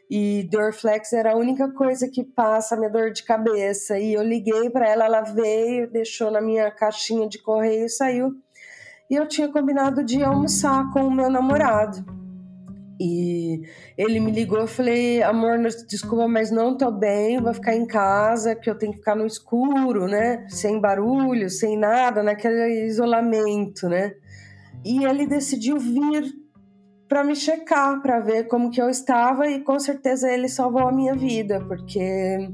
[0.09, 3.99] E Dorflex era a única coisa que passa a minha dor de cabeça.
[3.99, 8.31] E eu liguei para ela, ela veio, deixou na minha caixinha de correio e saiu.
[9.09, 12.05] E eu tinha combinado de almoçar com o meu namorado.
[12.99, 13.61] E
[13.97, 18.55] ele me ligou, eu falei, amor, desculpa, mas não tô bem, vou ficar em casa,
[18.55, 20.47] que eu tenho que ficar no escuro, né?
[20.49, 24.13] Sem barulho, sem nada, naquele isolamento, né?
[24.83, 26.23] E ele decidiu vir
[27.07, 30.91] para me checar, para ver como que eu estava e com certeza ele salvou a
[30.91, 32.49] minha vida, porque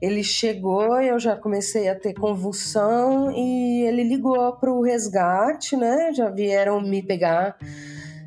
[0.00, 6.12] Ele chegou, eu já comecei a ter convulsão e ele ligou para o resgate, né?
[6.12, 7.56] Já vieram me pegar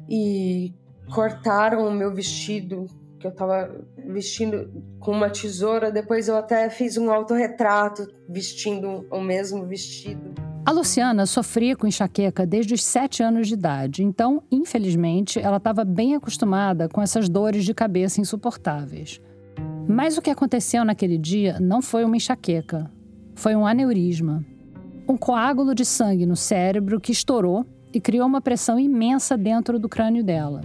[0.10, 0.74] e
[1.14, 2.88] cortaram o meu vestido
[3.20, 3.74] que eu estava
[4.08, 4.70] vestindo
[5.00, 5.92] com uma tesoura.
[5.92, 10.51] Depois eu até fiz um autorretrato vestindo o mesmo vestido.
[10.64, 15.84] A Luciana sofria com enxaqueca desde os 7 anos de idade, então, infelizmente, ela estava
[15.84, 19.20] bem acostumada com essas dores de cabeça insuportáveis.
[19.88, 22.92] Mas o que aconteceu naquele dia não foi uma enxaqueca,
[23.34, 24.46] foi um aneurisma.
[25.10, 29.90] Um coágulo de sangue no cérebro que estourou e criou uma pressão imensa dentro do
[29.90, 30.62] crânio dela.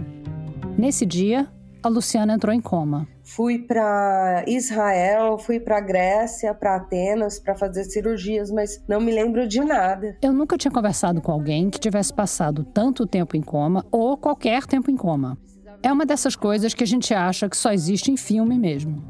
[0.77, 1.47] Nesse dia,
[1.81, 3.07] a Luciana entrou em coma.
[3.35, 9.45] Fui para Israel, fui para Grécia, para Atenas para fazer cirurgias, mas não me lembro
[9.45, 10.17] de nada.
[10.21, 14.65] Eu nunca tinha conversado com alguém que tivesse passado tanto tempo em coma ou qualquer
[14.65, 15.37] tempo em coma.
[15.83, 19.03] É uma dessas coisas que a gente acha que só existe em filme mesmo.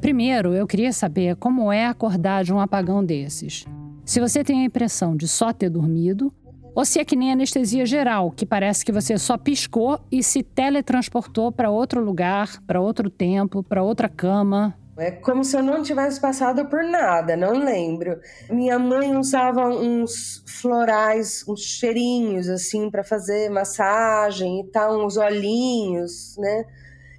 [0.00, 3.66] Primeiro, eu queria saber como é acordar de um apagão desses.
[4.02, 6.32] Se você tem a impressão de só ter dormido
[6.78, 10.44] ou se é que nem anestesia geral, que parece que você só piscou e se
[10.44, 14.78] teletransportou para outro lugar, para outro tempo, para outra cama.
[14.96, 18.20] É como se eu não tivesse passado por nada, não lembro.
[18.48, 26.36] Minha mãe usava uns florais, uns cheirinhos assim para fazer massagem e tal, uns olhinhos,
[26.38, 26.64] né?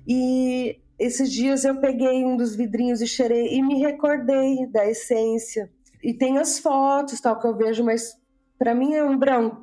[0.07, 5.69] E esses dias eu peguei um dos vidrinhos e cheirei e me recordei da essência.
[6.01, 8.17] E tem as fotos, tal que eu vejo, mas
[8.59, 9.61] para mim é um branco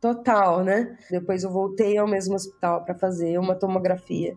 [0.00, 0.96] total, né?
[1.10, 4.36] Depois eu voltei ao mesmo hospital para fazer uma tomografia.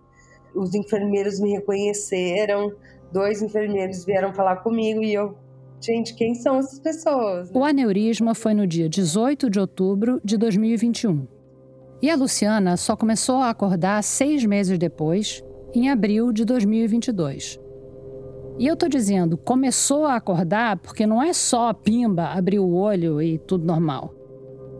[0.55, 2.73] Os enfermeiros me reconheceram,
[3.13, 5.37] dois enfermeiros vieram falar comigo e eu
[5.81, 7.49] Gente, quem são essas pessoas?
[7.53, 11.25] O aneurisma foi no dia 18 de outubro de 2021.
[12.01, 15.41] E a Luciana só começou a acordar seis meses depois,
[15.73, 17.57] em abril de 2022.
[18.59, 23.21] E eu tô dizendo, começou a acordar porque não é só pimba, abrir o olho
[23.21, 24.13] e tudo normal.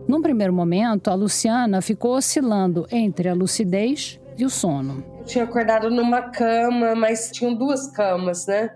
[0.06, 5.02] Num primeiro momento, a Luciana ficou oscilando entre a lucidez e o sono.
[5.20, 8.70] Eu tinha acordado numa cama, mas tinham duas camas, né?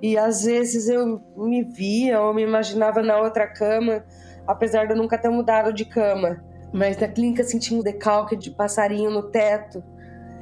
[0.00, 4.04] E às vezes eu me via ou me imaginava na outra cama,
[4.46, 6.40] apesar de eu nunca ter mudado de cama.
[6.72, 9.82] Mas na clínica sentia um decalque de passarinho no teto.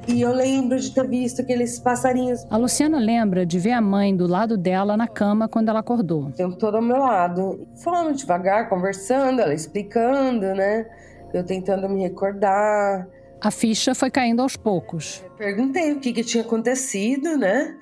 [0.07, 2.45] E eu lembro de ter visto aqueles passarinhos.
[2.49, 6.25] A Luciana lembra de ver a mãe do lado dela na cama quando ela acordou.
[6.25, 7.67] O tempo todo ao meu lado.
[7.83, 10.85] Falando devagar, conversando, ela explicando, né?
[11.33, 13.07] Eu tentando me recordar.
[13.41, 15.23] A ficha foi caindo aos poucos.
[15.37, 17.75] Perguntei o que, que tinha acontecido, né?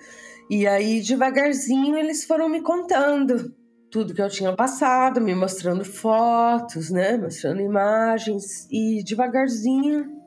[0.50, 3.54] E aí, devagarzinho, eles foram me contando
[3.92, 7.18] tudo que eu tinha passado, me mostrando fotos, né?
[7.18, 8.68] Mostrando imagens.
[8.72, 10.23] E devagarzinho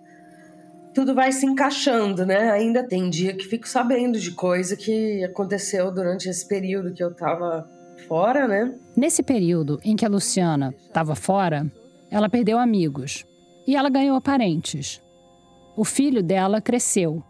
[0.97, 2.51] tudo vai se encaixando, né?
[2.51, 7.15] Ainda tem dia que fico sabendo de coisa que aconteceu durante esse período que eu
[7.15, 7.69] tava
[8.09, 8.75] fora, né?
[8.97, 11.71] Nesse período em que a Luciana estava fora,
[12.11, 13.27] ela perdeu amigos
[13.67, 15.03] e ela ganhou parentes.
[15.77, 17.23] O filho dela cresceu.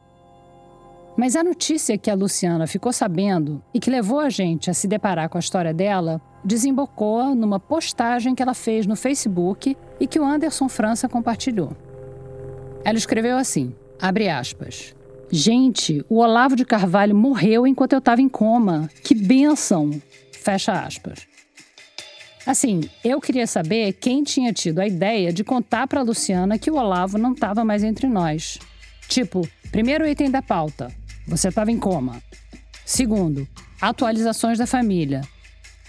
[1.16, 4.86] Mas a notícia que a Luciana ficou sabendo e que levou a gente a se
[4.86, 10.20] deparar com a história dela desembocou numa postagem que ela fez no Facebook e que
[10.20, 11.72] o Anderson França compartilhou.
[12.86, 14.94] Ela escreveu assim: abre aspas.
[15.28, 18.88] Gente, o Olavo de Carvalho morreu enquanto eu estava em coma.
[19.02, 19.90] Que benção!
[20.30, 21.26] Fecha aspas.
[22.46, 26.76] Assim, eu queria saber quem tinha tido a ideia de contar para Luciana que o
[26.76, 28.56] Olavo não estava mais entre nós.
[29.08, 30.86] Tipo, primeiro item da pauta:
[31.26, 32.22] você estava em coma.
[32.84, 33.48] Segundo,
[33.80, 35.22] atualizações da família.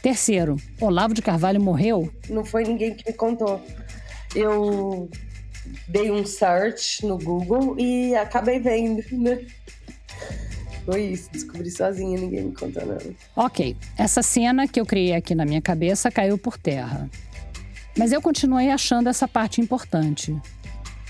[0.02, 2.12] Terceiro, Olavo de Carvalho morreu?
[2.28, 3.62] Não foi ninguém que me contou.
[4.36, 5.12] Eu
[5.88, 9.46] dei um search no Google e acabei vendo, né?
[10.86, 13.14] Foi isso, descobri sozinha, ninguém me contou nada.
[13.36, 17.10] Ok, essa cena que eu criei aqui na minha cabeça caiu por terra.
[17.98, 20.34] Mas eu continuei achando essa parte importante.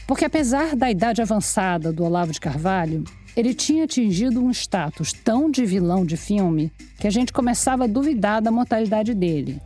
[0.08, 3.04] Porque apesar da idade avançada do Olavo de Carvalho,
[3.36, 7.88] ele tinha atingido um status tão de vilão de filme que a gente começava a
[7.88, 9.62] duvidar da mortalidade dele.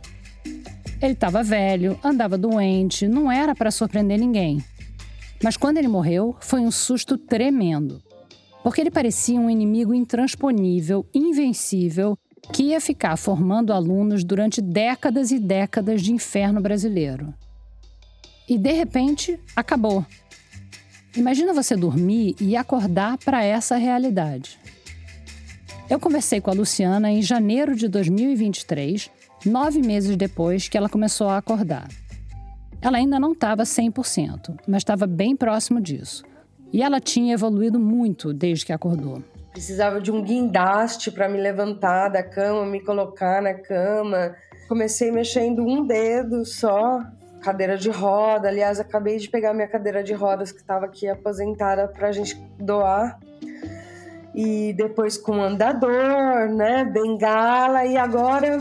[1.00, 4.62] Ele estava velho, andava doente, não era para surpreender ninguém.
[5.42, 8.02] Mas quando ele morreu, foi um susto tremendo.
[8.62, 12.16] Porque ele parecia um inimigo intransponível, invencível,
[12.52, 17.34] que ia ficar formando alunos durante décadas e décadas de inferno brasileiro.
[18.48, 20.04] E de repente, acabou.
[21.16, 24.58] Imagina você dormir e acordar para essa realidade.
[25.90, 29.10] Eu conversei com a Luciana em janeiro de 2023,
[29.44, 31.88] nove meses depois que ela começou a acordar.
[32.82, 36.24] Ela ainda não estava 100%, mas estava bem próximo disso.
[36.72, 39.22] E ela tinha evoluído muito desde que acordou.
[39.52, 44.34] Precisava de um guindaste para me levantar da cama, me colocar na cama.
[44.68, 47.00] Comecei mexendo um dedo só,
[47.40, 48.48] cadeira de roda.
[48.48, 52.34] Aliás, acabei de pegar minha cadeira de rodas que estava aqui aposentada para a gente
[52.58, 53.16] doar.
[54.34, 58.58] E depois com andador, né, bengala e agora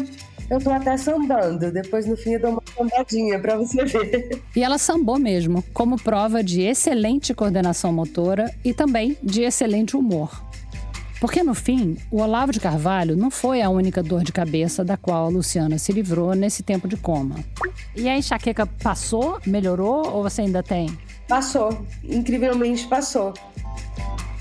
[0.52, 1.72] eu tô até sambando.
[1.72, 4.44] Depois no fim eu dou uma sambadinha para você ver.
[4.54, 10.44] E ela sambou mesmo, como prova de excelente coordenação motora e também de excelente humor.
[11.22, 14.98] Porque no fim, o Olavo de Carvalho não foi a única dor de cabeça da
[14.98, 17.36] qual a Luciana se livrou nesse tempo de coma.
[17.96, 20.90] E a enxaqueca passou, melhorou ou você ainda tem?
[21.30, 23.34] Passou, incrivelmente passou.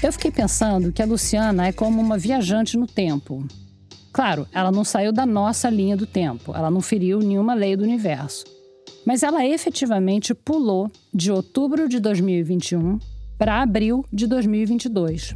[0.03, 3.47] Eu fiquei pensando que a Luciana é como uma viajante no tempo.
[4.13, 7.85] Claro, ela não saiu da nossa linha do tempo, ela não feriu nenhuma lei do
[7.85, 8.45] universo.
[9.07, 12.99] Mas ela efetivamente pulou de outubro de 2021
[13.39, 15.35] para abril de 2022.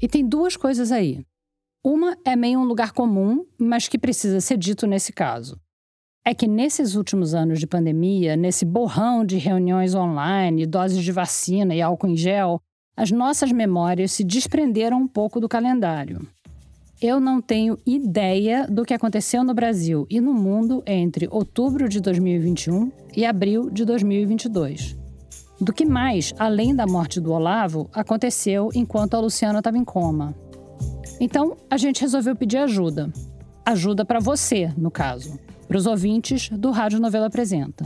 [0.00, 1.24] E tem duas coisas aí.
[1.84, 5.58] Uma é meio um lugar comum, mas que precisa ser dito nesse caso.
[6.24, 11.74] É que nesses últimos anos de pandemia, nesse borrão de reuniões online, doses de vacina
[11.74, 12.60] e álcool em gel,
[12.96, 16.20] as nossas memórias se desprenderam um pouco do calendário.
[17.00, 22.00] Eu não tenho ideia do que aconteceu no Brasil e no mundo entre outubro de
[22.00, 24.98] 2021 e abril de 2022
[25.60, 30.34] do que mais, além da morte do Olavo, aconteceu enquanto a Luciana estava em coma.
[31.20, 33.12] Então, a gente resolveu pedir ajuda.
[33.66, 37.84] Ajuda para você, no caso, para os ouvintes do Rádio Novelo Apresenta.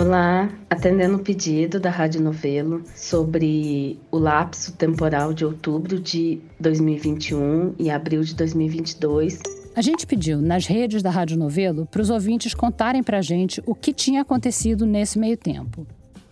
[0.00, 7.74] Olá, atendendo o pedido da Rádio Novelo sobre o lapso temporal de outubro de 2021
[7.78, 9.40] e abril de 2022.
[9.76, 13.62] A gente pediu nas redes da Rádio Novelo para os ouvintes contarem para a gente
[13.66, 15.86] o que tinha acontecido nesse meio tempo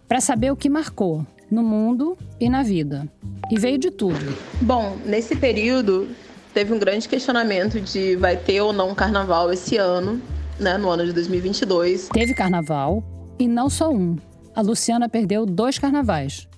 [0.08, 3.06] para saber o que marcou no mundo e na vida.
[3.50, 4.34] E veio de tudo.
[4.62, 6.08] Bom, nesse período
[6.54, 10.22] teve um grande questionamento de vai ter ou não carnaval esse ano,
[10.58, 12.08] né, no ano de 2022.
[12.08, 14.16] Teve carnaval e não só um.
[14.54, 16.48] A Luciana perdeu dois carnavais,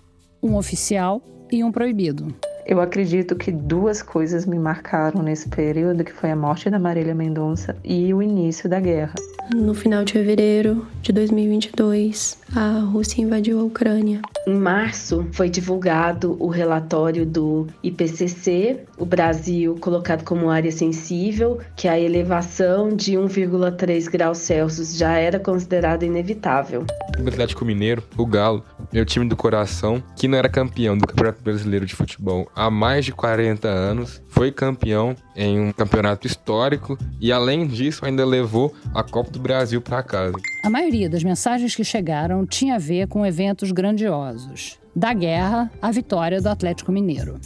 [0.42, 2.34] um oficial e um proibido.
[2.66, 7.14] Eu acredito que duas coisas me marcaram nesse período, que foi a morte da Marília
[7.14, 9.14] Mendonça e o início da guerra.
[9.54, 14.20] No final de fevereiro de 2022, a Rússia invadiu a Ucrânia.
[14.46, 21.86] Em março, foi divulgado o relatório do IPCC, o Brasil colocado como área sensível, que
[21.86, 26.84] a elevação de 1,3 graus Celsius já era considerada inevitável.
[27.18, 31.42] O Atlético Mineiro, o Galo, meu time do coração, que não era campeão do Campeonato
[31.42, 37.30] Brasileiro de Futebol há mais de 40 anos, foi campeão em um campeonato histórico e,
[37.30, 40.34] além disso, ainda levou a Copa do Brasil para casa.
[40.64, 45.90] A maioria das mensagens que chegaram tinha a ver com eventos grandiosos, da guerra à
[45.90, 47.40] vitória do Atlético Mineiro.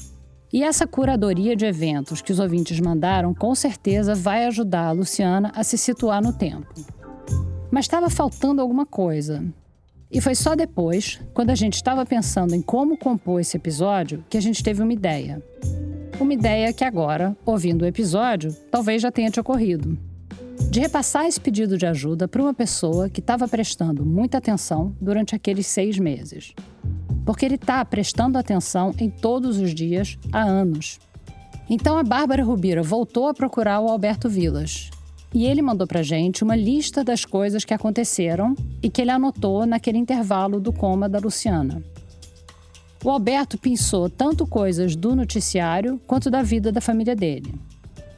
[0.53, 5.51] E essa curadoria de eventos que os ouvintes mandaram com certeza vai ajudar a Luciana
[5.55, 6.73] a se situar no tempo.
[7.71, 9.45] Mas estava faltando alguma coisa.
[10.11, 14.39] E foi só depois, quando a gente estava pensando em como compor esse episódio, que
[14.39, 15.43] a gente teve uma ideia.
[16.21, 19.99] Uma ideia que agora, ouvindo o episódio, talvez já tenha te ocorrido.
[20.71, 25.35] De repassar esse pedido de ajuda para uma pessoa que estava prestando muita atenção durante
[25.35, 26.53] aqueles seis meses.
[27.25, 30.99] Porque ele está prestando atenção em todos os dias há anos.
[31.71, 34.91] Então a Bárbara Rubira voltou a procurar o Alberto Vilas.
[35.33, 39.67] E ele mandou para gente uma lista das coisas que aconteceram e que ele anotou
[39.67, 41.83] naquele intervalo do coma da Luciana.
[43.05, 47.55] O Alberto pensou tanto coisas do noticiário quanto da vida da família dele.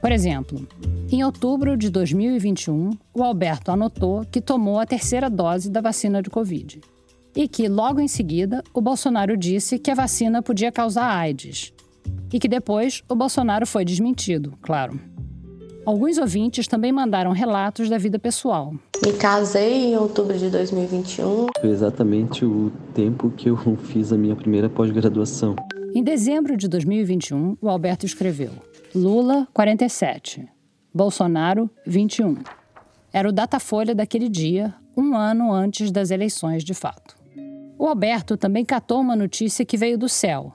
[0.07, 0.65] Por exemplo,
[1.11, 6.31] em outubro de 2021, o Alberto anotou que tomou a terceira dose da vacina de
[6.31, 6.81] Covid.
[7.35, 11.73] E que, logo em seguida, o Bolsonaro disse que a vacina podia causar AIDS.
[12.33, 14.97] E que depois o Bolsonaro foi desmentido, claro.
[15.85, 18.77] Alguns ouvintes também mandaram relatos da vida pessoal.
[19.05, 21.47] Me casei em outubro de 2021.
[21.61, 25.57] Foi exatamente o tempo que eu fiz a minha primeira pós-graduação.
[25.93, 28.51] Em dezembro de 2021, o Alberto escreveu:
[28.97, 30.49] Lula, 47.
[30.94, 32.38] Bolsonaro, 21.
[33.12, 37.14] Era o datafolha daquele dia, um ano antes das eleições de fato.
[37.78, 40.55] O Alberto também catou uma notícia que veio do céu.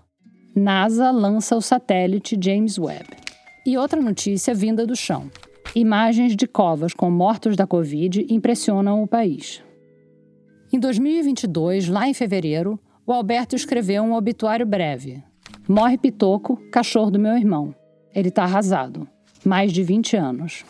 [0.55, 3.09] NASA lança o satélite James Webb
[3.63, 5.29] e outra notícia vinda do chão.
[5.75, 9.63] Imagens de covas com mortos da Covid impressionam o país.
[10.73, 15.23] Em 2022, lá em fevereiro, o Alberto escreveu um obituário breve.
[15.69, 17.75] Morre Pitoco, cachorro do meu irmão.
[18.13, 19.07] Ele está arrasado.
[19.43, 20.65] Mais de 20 anos.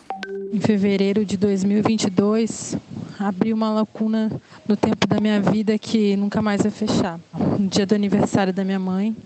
[0.52, 2.76] Em fevereiro de 2022,
[3.18, 4.30] abri uma lacuna
[4.66, 7.18] no tempo da minha vida que nunca mais vai fechar.
[7.58, 9.16] No dia do aniversário da minha mãe,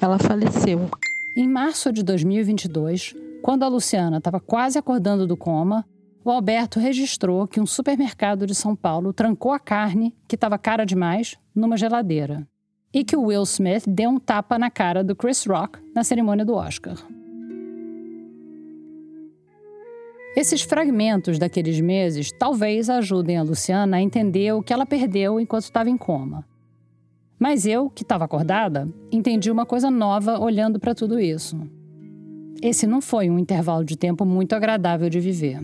[0.00, 0.90] ela faleceu.
[1.36, 5.84] Em março de 2022, quando a Luciana estava quase acordando do coma,
[6.24, 10.86] o Alberto registrou que um supermercado de São Paulo trancou a carne, que estava cara
[10.86, 12.46] demais, numa geladeira.
[12.94, 16.44] E que o Will Smith deu um tapa na cara do Chris Rock na cerimônia
[16.44, 16.96] do Oscar.
[20.36, 25.64] Esses fragmentos daqueles meses talvez ajudem a Luciana a entender o que ela perdeu enquanto
[25.64, 26.44] estava em coma.
[27.38, 31.60] Mas eu, que estava acordada, entendi uma coisa nova olhando para tudo isso.
[32.62, 35.60] Esse não foi um intervalo de tempo muito agradável de viver.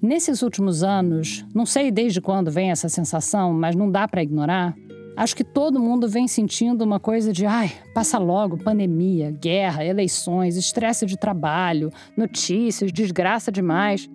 [0.00, 4.74] Nesses últimos anos, não sei desde quando vem essa sensação, mas não dá para ignorar.
[5.16, 10.56] Acho que todo mundo vem sentindo uma coisa de, ai, passa logo, pandemia, guerra, eleições,
[10.56, 14.10] estresse de trabalho, notícias, desgraça demais.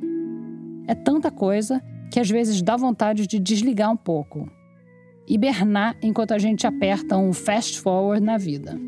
[0.87, 1.81] É tanta coisa
[2.11, 4.47] que às vezes dá vontade de desligar um pouco.
[5.27, 8.79] Hibernar enquanto a gente aperta um fast forward na vida.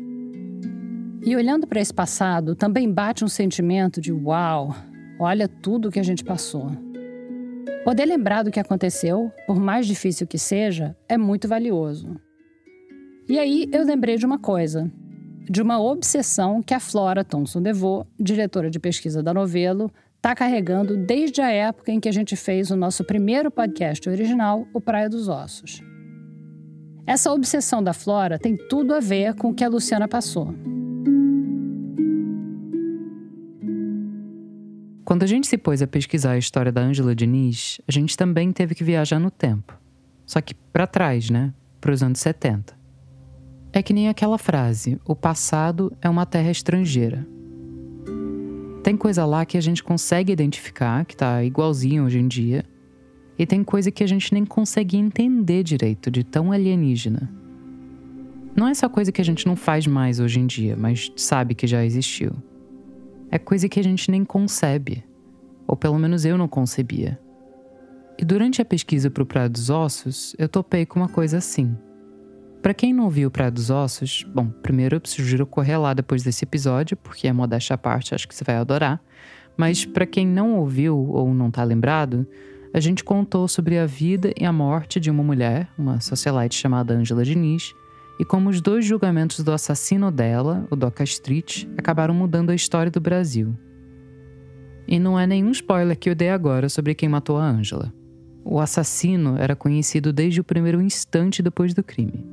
[1.26, 4.72] E olhando para esse passado, também bate um sentimento de uau,
[5.18, 6.70] olha tudo que a gente passou.
[7.84, 12.18] Poder lembrar do que aconteceu, por mais difícil que seja, é muito valioso.
[13.28, 14.90] E aí eu lembrei de uma coisa,
[15.48, 20.96] de uma obsessão que a Flora Thomson DeVoe, diretora de pesquisa da Novelo, está carregando
[20.96, 25.10] desde a época em que a gente fez o nosso primeiro podcast original, O Praia
[25.10, 25.82] dos Ossos.
[27.06, 30.54] Essa obsessão da Flora tem tudo a ver com o que a Luciana passou.
[35.04, 38.50] Quando a gente se pôs a pesquisar a história da Ângela Diniz, a gente também
[38.50, 39.78] teve que viajar no tempo.
[40.24, 41.52] Só que para trás, né?
[41.78, 42.74] Para os anos 70.
[43.70, 47.26] É que nem aquela frase: o passado é uma terra estrangeira.
[48.82, 52.64] Tem coisa lá que a gente consegue identificar, que tá igualzinho hoje em dia,
[53.38, 57.30] e tem coisa que a gente nem consegue entender direito, de tão alienígena.
[58.56, 61.54] Não é só coisa que a gente não faz mais hoje em dia, mas sabe
[61.54, 62.32] que já existiu
[63.34, 65.04] é coisa que a gente nem concebe,
[65.66, 67.18] ou pelo menos eu não concebia.
[68.16, 71.76] E durante a pesquisa para o Praia dos Ossos, eu topei com uma coisa assim.
[72.62, 76.22] Para quem não viu o Praia dos Ossos, bom, primeiro eu sugiro correr lá depois
[76.22, 79.02] desse episódio, porque é modéstia à parte, acho que você vai adorar.
[79.56, 82.24] Mas para quem não ouviu ou não está lembrado,
[82.72, 86.94] a gente contou sobre a vida e a morte de uma mulher, uma socialite chamada
[86.94, 87.74] Angela Diniz,
[88.18, 92.90] e como os dois julgamentos do assassino dela, o Doca Street, acabaram mudando a história
[92.90, 93.54] do Brasil.
[94.86, 97.92] E não é nenhum spoiler que eu dei agora sobre quem matou a Angela.
[98.44, 102.24] O assassino era conhecido desde o primeiro instante depois do crime.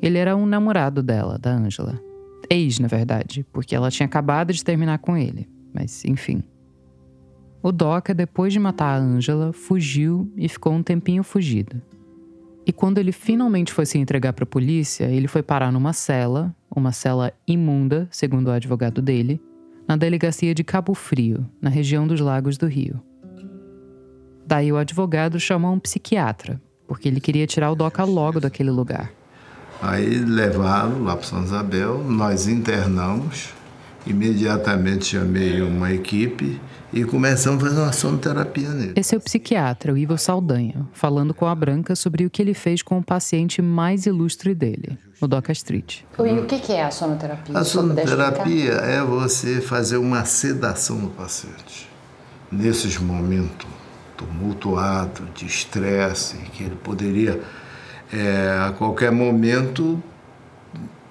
[0.00, 1.98] Ele era um namorado dela, da Angela.
[2.50, 5.48] Ex, na verdade, porque ela tinha acabado de terminar com ele.
[5.72, 6.42] Mas, enfim.
[7.62, 11.80] O Doca, depois de matar a Angela, fugiu e ficou um tempinho fugido.
[12.66, 16.54] E quando ele finalmente foi se entregar para a polícia, ele foi parar numa cela,
[16.74, 19.40] uma cela imunda, segundo o advogado dele,
[19.86, 23.02] na delegacia de Cabo Frio, na região dos Lagos do Rio.
[24.46, 29.12] Daí o advogado chamou um psiquiatra, porque ele queria tirar o Doca logo daquele lugar.
[29.82, 33.52] Aí levaram lá para São Isabel, nós internamos,
[34.06, 36.60] imediatamente chamei uma equipe
[36.92, 38.92] e começamos a fazer uma sonoterapia nele.
[38.96, 42.54] Esse é o psiquiatra, o Ivo Saldanha, falando com a Branca sobre o que ele
[42.54, 46.02] fez com o paciente mais ilustre dele, o Doca Street.
[46.18, 47.58] E o que é a sonoterapia?
[47.58, 51.88] A sonoterapia é você fazer uma sedação no paciente.
[52.52, 53.66] Nesses momentos
[54.16, 57.40] tumultuados, de estresse, que ele poderia
[58.12, 60.00] é, a qualquer momento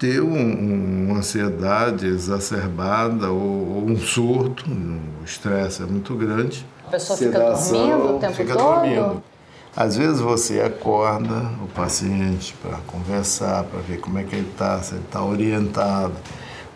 [0.04, 6.66] ter um, uma ansiedade exacerbada ou, ou um surto, o estresse é muito grande.
[6.86, 8.80] A pessoa Sedação, fica dormindo o tempo fica todo?
[8.80, 9.22] Dormindo.
[9.74, 14.78] Às vezes você acorda o paciente para conversar, para ver como é que ele está,
[14.82, 16.14] se ele está orientado,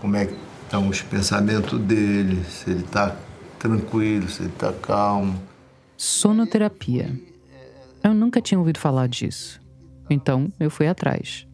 [0.00, 3.14] como é que estão os pensamentos dele, se ele está
[3.58, 5.38] tranquilo, se ele está calmo.
[5.98, 7.14] Sonoterapia.
[8.02, 9.60] Eu nunca tinha ouvido falar disso.
[10.08, 11.47] Então eu fui atrás.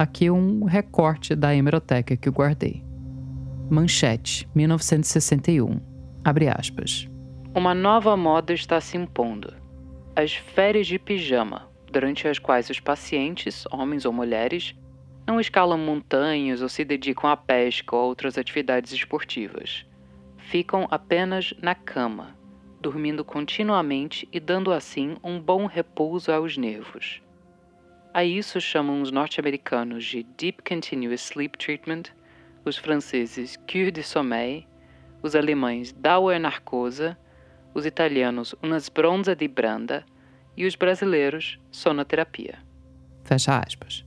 [0.00, 2.82] Aqui um recorte da hemeroteca que eu guardei.
[3.70, 5.78] Manchete, 1961.
[6.24, 7.06] Abre aspas.
[7.54, 9.52] Uma nova moda está se impondo.
[10.16, 14.74] As férias de pijama, durante as quais os pacientes, homens ou mulheres,
[15.26, 19.84] não escalam montanhas ou se dedicam à pesca ou outras atividades esportivas.
[20.38, 22.34] Ficam apenas na cama,
[22.80, 27.20] dormindo continuamente e dando assim um bom repouso aos nervos.
[28.12, 32.04] A isso chamam os norte-americanos de Deep Continuous Sleep Treatment,
[32.64, 34.64] os franceses Cure de Sommeil,
[35.22, 37.16] os alemães Dauer Narcosa,
[37.72, 40.04] os italianos Unas Bronza di Branda
[40.56, 42.58] e os brasileiros Sonoterapia.
[43.22, 44.04] Fecha aspas.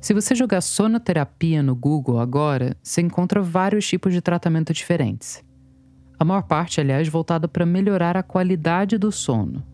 [0.00, 5.44] Se você jogar sonoterapia no Google agora, você encontra vários tipos de tratamento diferentes.
[6.18, 9.64] A maior parte, aliás, voltada para melhorar a qualidade do sono.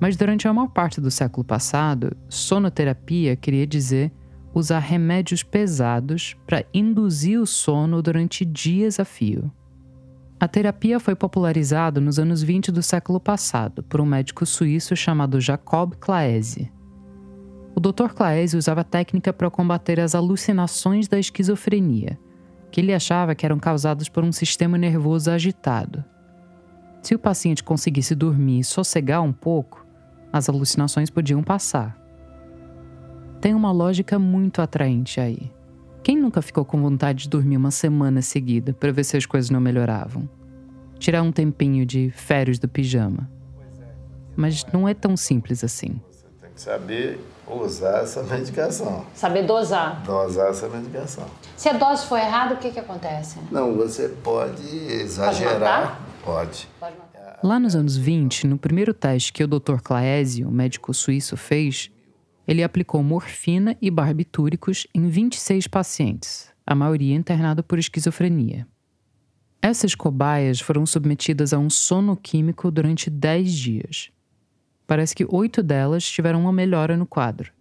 [0.00, 4.12] Mas durante a maior parte do século passado, sonoterapia queria dizer
[4.54, 9.52] usar remédios pesados para induzir o sono durante dias a fio.
[10.40, 15.40] A terapia foi popularizada nos anos 20 do século passado por um médico suíço chamado
[15.40, 16.70] Jacob Claese.
[17.74, 18.12] O Dr.
[18.14, 22.18] Claese usava a técnica para combater as alucinações da esquizofrenia,
[22.70, 26.04] que ele achava que eram causadas por um sistema nervoso agitado.
[27.02, 29.87] Se o paciente conseguisse dormir e sossegar um pouco,
[30.32, 31.98] as alucinações podiam passar.
[33.40, 35.50] Tem uma lógica muito atraente aí.
[36.02, 39.50] Quem nunca ficou com vontade de dormir uma semana seguida para ver se as coisas
[39.50, 40.28] não melhoravam?
[40.98, 43.30] Tirar um tempinho de férias do pijama.
[44.36, 46.00] Mas não é tão simples assim.
[46.10, 49.04] Você tem que saber usar essa medicação.
[49.14, 50.02] Saber dosar.
[50.02, 51.26] Dosar essa medicação.
[51.56, 53.38] Se a dose for errada, o que, que acontece?
[53.50, 56.00] Não, você pode exagerar.
[56.24, 56.68] Pode.
[56.78, 57.07] pode.
[57.42, 59.80] Lá nos anos 20, no primeiro teste que o Dr.
[59.80, 61.88] Claese, o médico suíço, fez,
[62.48, 68.66] ele aplicou morfina e barbitúricos em 26 pacientes, a maioria internada por esquizofrenia.
[69.62, 74.10] Essas cobaias foram submetidas a um sono químico durante 10 dias.
[74.84, 77.52] Parece que oito delas tiveram uma melhora no quadro,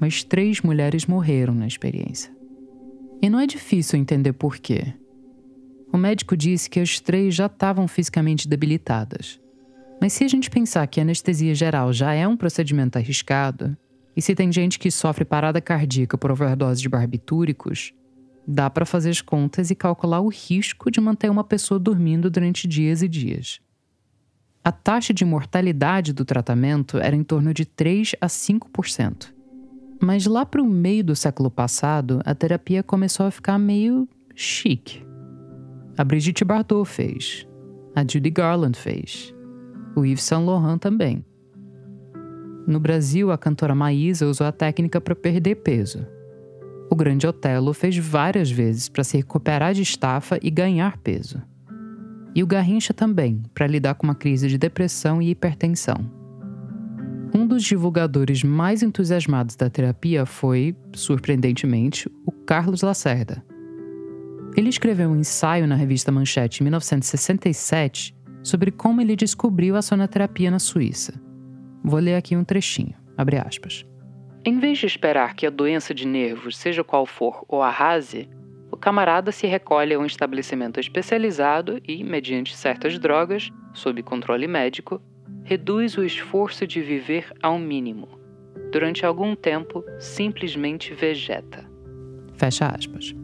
[0.00, 2.34] mas três mulheres morreram na experiência.
[3.20, 4.94] E não é difícil entender por quê.
[5.92, 9.38] O médico disse que as três já estavam fisicamente debilitadas.
[10.00, 13.76] Mas se a gente pensar que anestesia geral já é um procedimento arriscado,
[14.16, 17.92] e se tem gente que sofre parada cardíaca por overdose de barbitúricos,
[18.46, 22.66] dá para fazer as contas e calcular o risco de manter uma pessoa dormindo durante
[22.66, 23.60] dias e dias.
[24.64, 29.32] A taxa de mortalidade do tratamento era em torno de 3 a 5%.
[30.00, 35.11] Mas lá para o meio do século passado, a terapia começou a ficar meio chique.
[35.96, 37.46] A Brigitte Bardot fez,
[37.94, 39.34] a Judy Garland fez,
[39.94, 41.22] o Yves Saint Laurent também.
[42.66, 46.06] No Brasil, a cantora Maísa usou a técnica para perder peso.
[46.90, 51.42] O Grande Otelo fez várias vezes para se recuperar de estafa e ganhar peso.
[52.34, 56.10] E o Garrincha também, para lidar com uma crise de depressão e hipertensão.
[57.34, 63.44] Um dos divulgadores mais entusiasmados da terapia foi, surpreendentemente, o Carlos Lacerda.
[64.54, 70.50] Ele escreveu um ensaio na revista Manchete em 1967 sobre como ele descobriu a sonoterapia
[70.50, 71.14] na Suíça.
[71.82, 73.86] Vou ler aqui um trechinho, abre aspas.
[74.44, 78.28] Em vez de esperar que a doença de nervos, seja qual for, o arrase,
[78.70, 85.00] o camarada se recolhe a um estabelecimento especializado e, mediante certas drogas, sob controle médico,
[85.44, 88.08] reduz o esforço de viver ao mínimo.
[88.70, 91.64] Durante algum tempo, simplesmente vegeta.
[92.34, 93.14] Fecha aspas.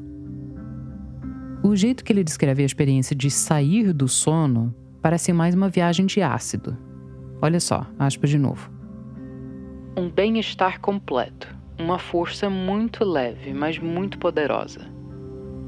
[1.68, 6.06] O jeito que ele descreve a experiência de sair do sono parece mais uma viagem
[6.06, 6.74] de ácido,
[7.42, 8.70] Olha só, aspas de novo.
[9.94, 14.80] Um bem-estar completo, uma força muito leve, mas muito poderosa.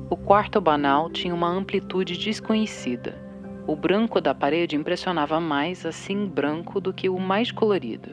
[0.09, 3.15] O quarto banal tinha uma amplitude desconhecida.
[3.67, 8.09] O branco da parede impressionava mais assim branco do que o mais colorido.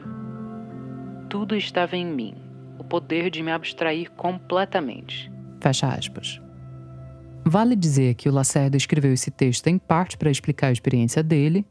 [1.30, 2.34] Tudo estava em mim,
[2.78, 5.32] o poder de me abstrair completamente.
[5.58, 6.38] Fecha aspas.
[7.48, 11.64] Vale dizer que o Lacerda escreveu esse texto em parte para explicar a experiência dele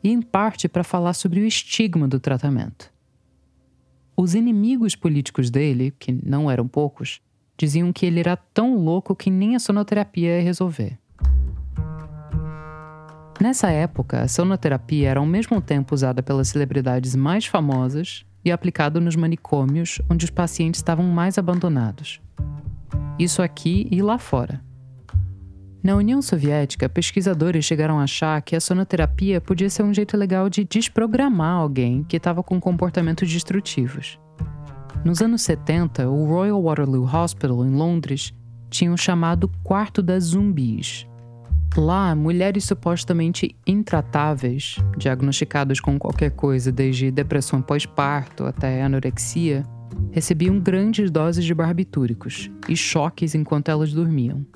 [0.00, 2.92] e, em parte, para falar sobre o estigma do tratamento.
[4.16, 7.20] Os inimigos políticos dele, que não eram poucos,
[7.58, 10.96] diziam que ele era tão louco que nem a sonoterapia ia resolver.
[13.40, 19.00] Nessa época, a sonoterapia era ao mesmo tempo usada pelas celebridades mais famosas e aplicada
[19.00, 22.20] nos manicômios onde os pacientes estavam mais abandonados.
[23.18, 24.62] Isso aqui e lá fora.
[25.84, 30.48] Na União Soviética, pesquisadores chegaram a achar que a sonoterapia podia ser um jeito legal
[30.48, 34.18] de desprogramar alguém que estava com comportamentos destrutivos.
[35.04, 38.32] Nos anos 70, o Royal Waterloo Hospital, em Londres,
[38.70, 41.06] tinha um chamado Quarto das Zumbis.
[41.76, 49.66] Lá, mulheres supostamente intratáveis, diagnosticadas com qualquer coisa, desde depressão pós-parto até anorexia,
[50.12, 54.46] recebiam grandes doses de barbitúricos e choques enquanto elas dormiam.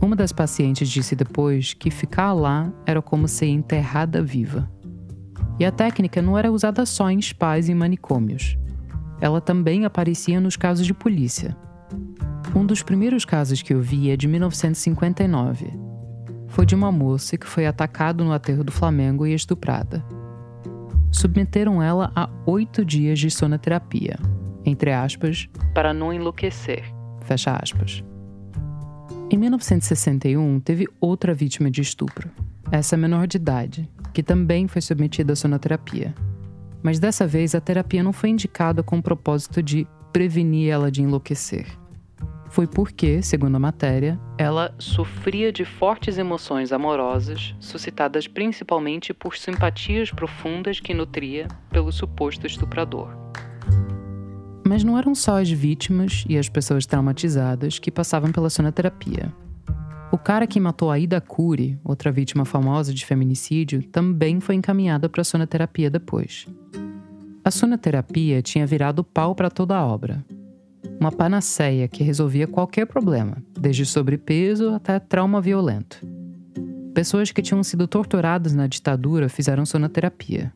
[0.00, 4.70] Uma das pacientes disse depois que ficar lá era como ser enterrada viva.
[5.58, 8.56] E a técnica não era usada só em spas e manicômios.
[9.20, 11.56] Ela também aparecia nos casos de polícia.
[12.54, 15.72] Um dos primeiros casos que eu vi é de 1959.
[16.46, 20.04] Foi de uma moça que foi atacada no aterro do Flamengo e estuprada.
[21.10, 24.16] Submeteram ela a oito dias de sonoterapia,
[24.64, 26.84] entre aspas, para não enlouquecer,
[27.22, 28.04] fecha aspas.
[29.30, 32.30] Em 1961, teve outra vítima de estupro,
[32.72, 36.14] essa menor de idade, que também foi submetida à sonoterapia.
[36.82, 41.02] Mas dessa vez a terapia não foi indicada com o propósito de prevenir ela de
[41.02, 41.66] enlouquecer.
[42.48, 50.10] Foi porque, segundo a matéria, ela sofria de fortes emoções amorosas, suscitadas principalmente por simpatias
[50.10, 53.14] profundas que nutria pelo suposto estuprador.
[54.68, 59.32] Mas não eram só as vítimas e as pessoas traumatizadas que passavam pela sonoterapia.
[60.12, 65.08] O cara que matou a Ida Curi, outra vítima famosa de feminicídio, também foi encaminhada
[65.08, 66.46] para a sonoterapia depois.
[67.42, 70.22] A sonoterapia tinha virado pau para toda a obra.
[71.00, 76.06] Uma panaceia que resolvia qualquer problema, desde sobrepeso até trauma violento.
[76.92, 80.52] Pessoas que tinham sido torturadas na ditadura fizeram sonoterapia.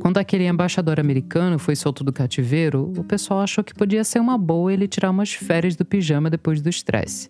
[0.00, 4.36] Quando aquele embaixador americano foi solto do cativeiro, o pessoal achou que podia ser uma
[4.36, 7.28] boa ele tirar umas férias do pijama depois do estresse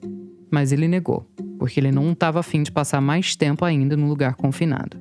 [0.54, 4.36] mas ele negou, porque ele não estava afim de passar mais tempo ainda no lugar
[4.36, 4.96] confinado.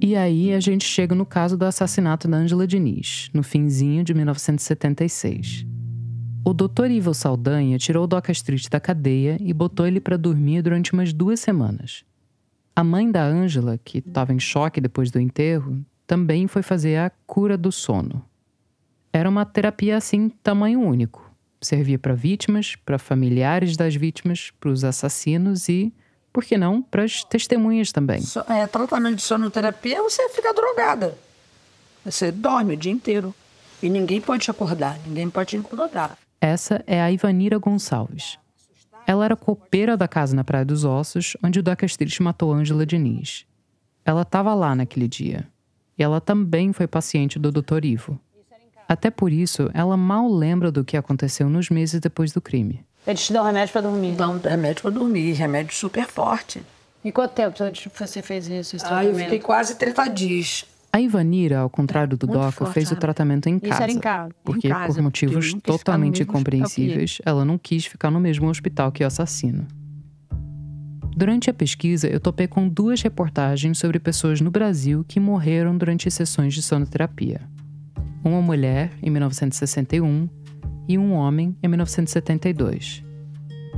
[0.00, 4.12] E aí a gente chega no caso do assassinato da Angela Diniz, no finzinho de
[4.12, 5.66] 1976.
[6.44, 6.90] O Dr.
[6.90, 11.14] Ivo Saldanha tirou o Doca Street da cadeia e botou ele para dormir durante umas
[11.14, 12.04] duas semanas.
[12.76, 17.10] A mãe da Angela, que estava em choque depois do enterro, também foi fazer a
[17.24, 18.24] cura do sono.
[19.12, 21.28] Era uma terapia assim, tamanho único
[21.60, 25.92] servia para vítimas, para familiares das vítimas, para os assassinos e,
[26.32, 28.22] por que não, para as testemunhas também.
[28.48, 31.16] É, tratamento de sonoterapia, você fica drogada.
[32.04, 33.34] Você dorme o dia inteiro.
[33.82, 36.18] E ninguém pode te acordar, ninguém pode te incomodar.
[36.40, 38.38] Essa é a Ivanira Gonçalves.
[39.06, 41.76] Ela era copeira da casa na Praia dos Ossos, onde o Da
[42.20, 43.46] matou Ângela Diniz.
[44.04, 45.46] Ela estava lá naquele dia.
[45.98, 47.84] E ela também foi paciente do Dr.
[47.84, 48.20] Ivo.
[48.88, 52.84] Até por isso, ela mal lembra do que aconteceu nos meses depois do crime.
[53.06, 54.12] Eles te dão remédio para dormir?
[54.12, 56.62] Dão remédio para dormir, remédio super forte.
[57.04, 57.54] E quanto tempo
[57.98, 58.76] você fez isso?
[58.84, 60.64] ah, eu fiquei quase 30 dias.
[60.90, 63.74] A Ivanira, ao contrário do forte, fez o tratamento em casa.
[63.74, 64.34] Isso era em casa.
[64.42, 69.04] Porque, em casa, por motivos totalmente incompreensíveis, ela não quis ficar no mesmo hospital que
[69.04, 69.66] o assassino.
[71.18, 76.08] Durante a pesquisa, eu topei com duas reportagens sobre pessoas no Brasil que morreram durante
[76.08, 77.40] sessões de sonoterapia
[78.24, 80.28] uma mulher em 1961
[80.86, 83.04] e um homem em 1972.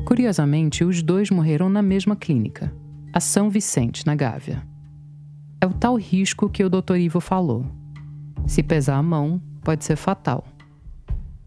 [0.04, 2.70] Curiosamente, os dois morreram na mesma clínica,
[3.10, 4.62] a São Vicente, na Gávea.
[5.60, 6.96] É o tal risco que o Dr.
[6.96, 7.64] Ivo falou.
[8.46, 10.44] Se pesar a mão, pode ser fatal.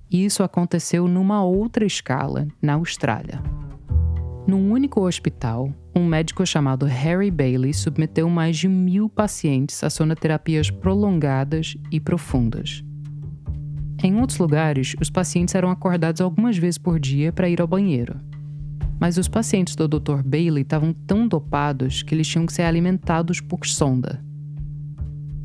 [0.10, 3.42] E isso aconteceu numa outra escala, na Austrália.
[4.46, 10.70] Num único hospital, um médico chamado Harry Bailey submeteu mais de mil pacientes a sonoterapias
[10.70, 12.84] prolongadas e profundas.
[14.04, 18.20] Em outros lugares, os pacientes eram acordados algumas vezes por dia para ir ao banheiro.
[19.00, 20.22] Mas os pacientes do Dr.
[20.26, 24.22] Bailey estavam tão dopados que eles tinham que ser alimentados por sonda.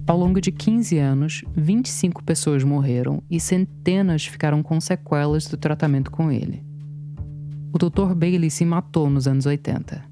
[0.08, 6.10] Ao longo de 15 anos, 25 pessoas morreram e centenas ficaram com sequelas do tratamento
[6.10, 6.67] com ele.
[7.72, 8.14] O Dr.
[8.14, 10.02] Bailey se matou nos anos 80.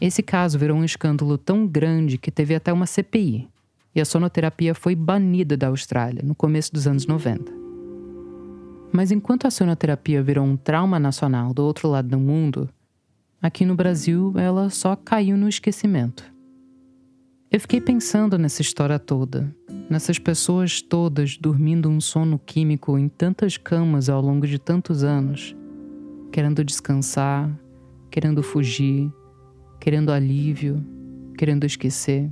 [0.00, 3.48] Esse caso virou um escândalo tão grande que teve até uma CPI,
[3.94, 7.50] e a sonoterapia foi banida da Austrália no começo dos anos 90.
[8.92, 12.68] Mas enquanto a sonoterapia virou um trauma nacional do outro lado do mundo,
[13.40, 16.24] aqui no Brasil ela só caiu no esquecimento.
[17.50, 19.52] Eu fiquei pensando nessa história toda,
[19.88, 25.56] nessas pessoas todas dormindo um sono químico em tantas camas ao longo de tantos anos,
[26.32, 27.50] querendo descansar,
[28.10, 29.12] querendo fugir,
[29.80, 30.84] querendo alívio,
[31.36, 32.30] querendo esquecer.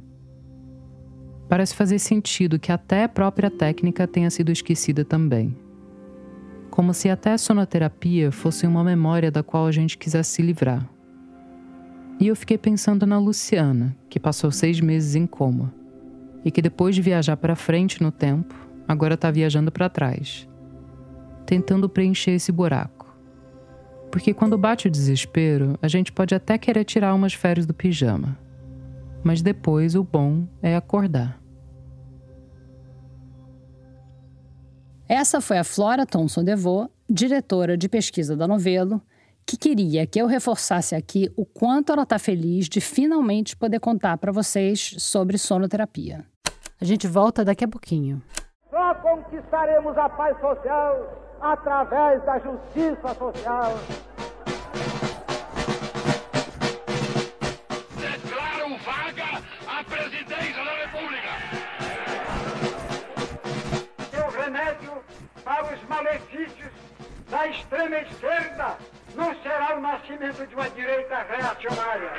[1.49, 5.57] Parece fazer sentido que até a própria técnica tenha sido esquecida também.
[6.70, 10.88] Como se até a sonoterapia fosse uma memória da qual a gente quisesse se livrar.
[12.18, 15.72] E eu fiquei pensando na Luciana, que passou seis meses em coma,
[16.44, 18.55] e que depois de viajar para frente no tempo,
[18.88, 20.49] agora está viajando para trás,
[21.44, 22.95] tentando preencher esse buraco.
[24.17, 28.39] Porque quando bate o desespero, a gente pode até querer tirar umas férias do pijama
[29.27, 31.37] mas depois o bom é acordar.
[35.09, 39.03] Essa foi a Flora Thomson DeVoe, diretora de pesquisa da Novelo,
[39.45, 44.17] que queria que eu reforçasse aqui o quanto ela está feliz de finalmente poder contar
[44.19, 46.25] para vocês sobre sonoterapia.
[46.81, 48.23] A gente volta daqui a pouquinho.
[48.71, 53.74] Só conquistaremos a paz social através da justiça social.
[65.44, 65.76] para o
[67.30, 68.76] da extrema esquerda
[69.14, 72.12] não será o nascimento de uma direita reacionária.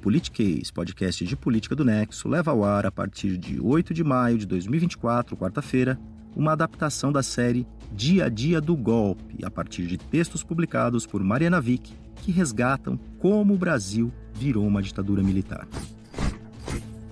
[0.00, 4.38] Politiquês, podcast de política do Nexo, leva ao ar a partir de 8 de maio
[4.38, 6.00] de 2024, quarta-feira,
[6.34, 11.22] uma adaptação da série Dia a Dia do Golpe, a partir de textos publicados por
[11.22, 15.68] Mariana Vick, que resgatam como o Brasil virou uma ditadura militar.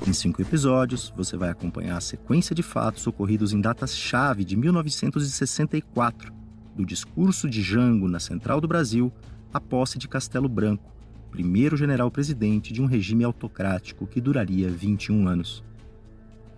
[0.07, 6.33] Em cinco episódios, você vai acompanhar a sequência de fatos ocorridos em datas-chave de 1964,
[6.75, 9.13] do discurso de Jango na Central do Brasil
[9.53, 10.98] à posse de Castelo Branco,
[11.31, 15.63] primeiro general-presidente de um regime autocrático que duraria 21 anos.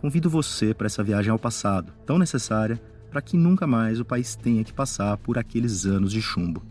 [0.01, 4.37] Convido você para essa viagem ao passado, tão necessária para que nunca mais o país
[4.37, 6.62] tenha que passar por aqueles anos de chumbo.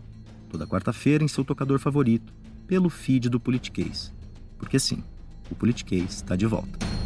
[0.48, 2.32] Toda quarta-feira em seu tocador favorito,
[2.66, 4.12] pelo feed do Politiquês.
[4.58, 5.04] Porque sim,
[5.50, 6.99] o Politiquês está de volta.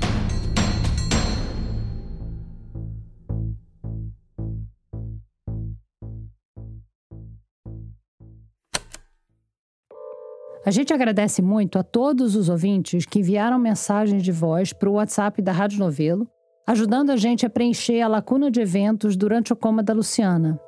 [10.66, 14.94] A gente agradece muito a todos os ouvintes que enviaram mensagens de voz para o
[14.94, 16.26] WhatsApp da Rádio Novelo,
[16.66, 20.58] ajudando a gente a preencher a lacuna de eventos durante o coma da Luciana.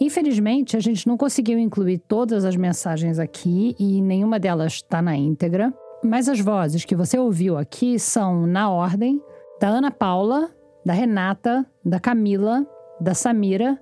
[0.00, 5.16] Infelizmente, a gente não conseguiu incluir todas as mensagens aqui e nenhuma delas está na
[5.16, 5.74] íntegra,
[6.04, 9.20] mas as vozes que você ouviu aqui são, na ordem,
[9.60, 10.50] da Ana Paula,
[10.84, 12.64] da Renata, da Camila,
[13.00, 13.76] da Samira,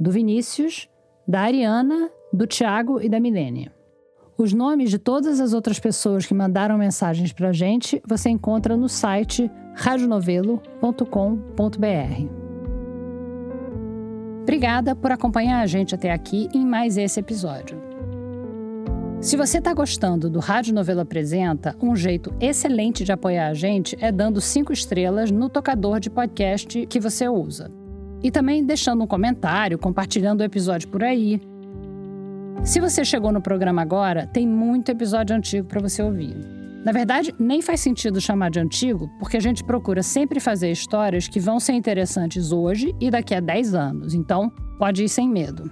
[0.00, 0.88] do Vinícius,
[1.26, 3.77] da Ariana, do Tiago e da Milênia.
[4.38, 8.76] Os nomes de todas as outras pessoas que mandaram mensagens para a gente você encontra
[8.76, 11.02] no site radionovelo.com.br.
[14.42, 17.82] Obrigada por acompanhar a gente até aqui em mais esse episódio.
[19.20, 23.98] Se você está gostando do Rádio Novelo Apresenta, um jeito excelente de apoiar a gente
[24.00, 27.72] é dando cinco estrelas no tocador de podcast que você usa.
[28.22, 31.40] E também deixando um comentário, compartilhando o episódio por aí,
[32.64, 36.36] se você chegou no programa agora, tem muito episódio antigo para você ouvir.
[36.84, 41.28] Na verdade, nem faz sentido chamar de antigo, porque a gente procura sempre fazer histórias
[41.28, 45.70] que vão ser interessantes hoje e daqui a 10 anos, então pode ir sem medo.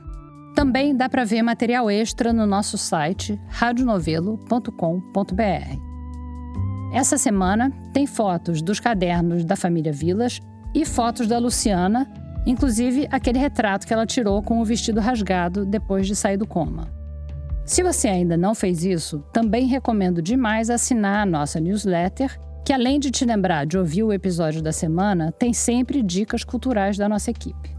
[0.54, 5.86] Também dá para ver material extra no nosso site radionovelo.com.br.
[6.92, 10.40] Essa semana tem fotos dos cadernos da família Vilas
[10.74, 12.10] e fotos da Luciana
[12.46, 16.96] inclusive aquele retrato que ela tirou com o vestido rasgado depois de sair do coma.
[17.66, 23.00] Se você ainda não fez isso, também recomendo demais assinar a nossa newsletter, que além
[23.00, 27.32] de te lembrar de ouvir o episódio da semana, tem sempre dicas culturais da nossa
[27.32, 27.74] equipe.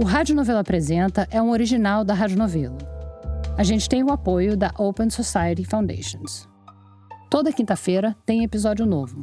[0.00, 2.91] O Rádio Novelo Apresenta é um original da Rádio Novelo.
[3.56, 6.48] A gente tem o apoio da Open Society Foundations.
[7.28, 9.22] Toda quinta-feira tem episódio novo.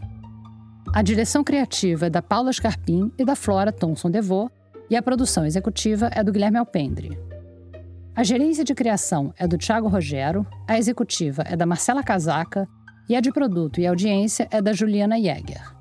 [0.93, 4.49] A direção criativa é da Paula Scarpim e da Flora Thomson Devô,
[4.87, 7.17] e a produção executiva é do Guilherme Alpendre.
[8.15, 12.67] A gerência de criação é do Thiago Rogero, a executiva é da Marcela Casaca
[13.09, 15.75] e a de produto e audiência é da Juliana Jäger.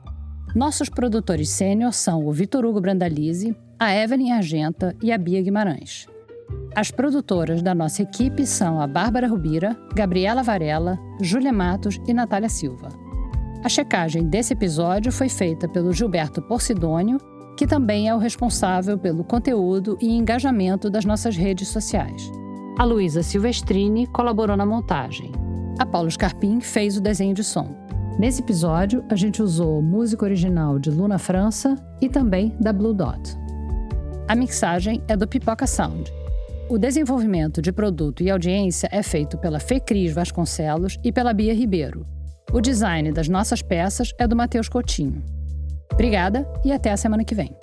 [0.55, 6.09] Nossos produtores sênior são o Vitor Hugo Brandalize, a Evelyn Argenta e a Bia Guimarães.
[6.75, 12.49] As produtoras da nossa equipe são a Bárbara Rubira, Gabriela Varela, Júlia Matos e Natália
[12.49, 12.89] Silva.
[13.64, 17.19] A checagem desse episódio foi feita pelo Gilberto Porcidônio,
[17.57, 22.31] que também é o responsável pelo conteúdo e engajamento das nossas redes sociais.
[22.79, 25.33] A Luísa Silvestrini colaborou na montagem.
[25.81, 27.75] A Paulo Scarpim fez o desenho de som.
[28.16, 33.37] Nesse episódio, a gente usou música original de Luna França e também da Blue Dot.
[34.29, 36.12] A mixagem é do Pipoca Sound.
[36.71, 42.07] O desenvolvimento de produto e audiência é feito pela Fecris Vasconcelos e pela Bia Ribeiro.
[42.53, 45.25] O design das nossas peças é do Matheus Coutinho.
[45.91, 47.57] Obrigada e até a semana que vem.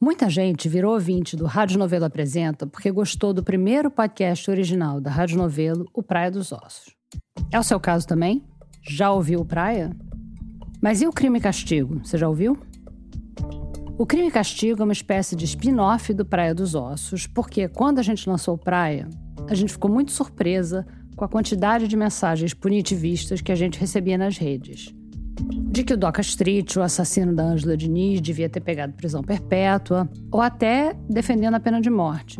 [0.00, 5.12] Muita gente virou ouvinte do Rádio Novelo Apresenta porque gostou do primeiro podcast original da
[5.12, 6.96] Rádio Novelo, O Praia dos Ossos.
[7.52, 8.44] É o seu caso também?
[8.82, 9.96] Já ouviu Praia?
[10.80, 12.00] Mas e o Crime e Castigo?
[12.04, 12.58] Você já ouviu?
[13.98, 17.98] O Crime e Castigo é uma espécie de spin-off do Praia dos Ossos, porque quando
[17.98, 19.08] a gente lançou Praia,
[19.48, 24.18] a gente ficou muito surpresa com a quantidade de mensagens punitivistas que a gente recebia
[24.18, 24.94] nas redes.
[25.70, 30.08] De que o Doca Street, o assassino da Ângela Diniz, devia ter pegado prisão perpétua,
[30.30, 32.38] ou até defendendo a pena de morte.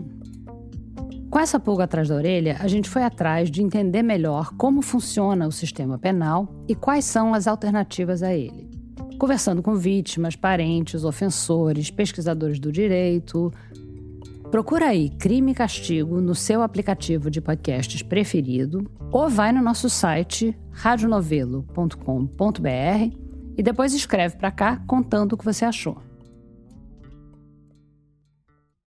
[1.37, 5.47] Com essa pulga atrás da orelha, a gente foi atrás de entender melhor como funciona
[5.47, 8.70] o sistema penal e quais são as alternativas a ele.
[9.18, 13.53] conversando com vítimas, parentes, ofensores, pesquisadores do direito.
[14.51, 19.91] Procura aí Crime e Castigo no seu aplicativo de podcasts preferido ou vai no nosso
[19.91, 23.14] site radionovelo.com.br
[23.59, 26.06] e depois escreve para cá contando o que você achou.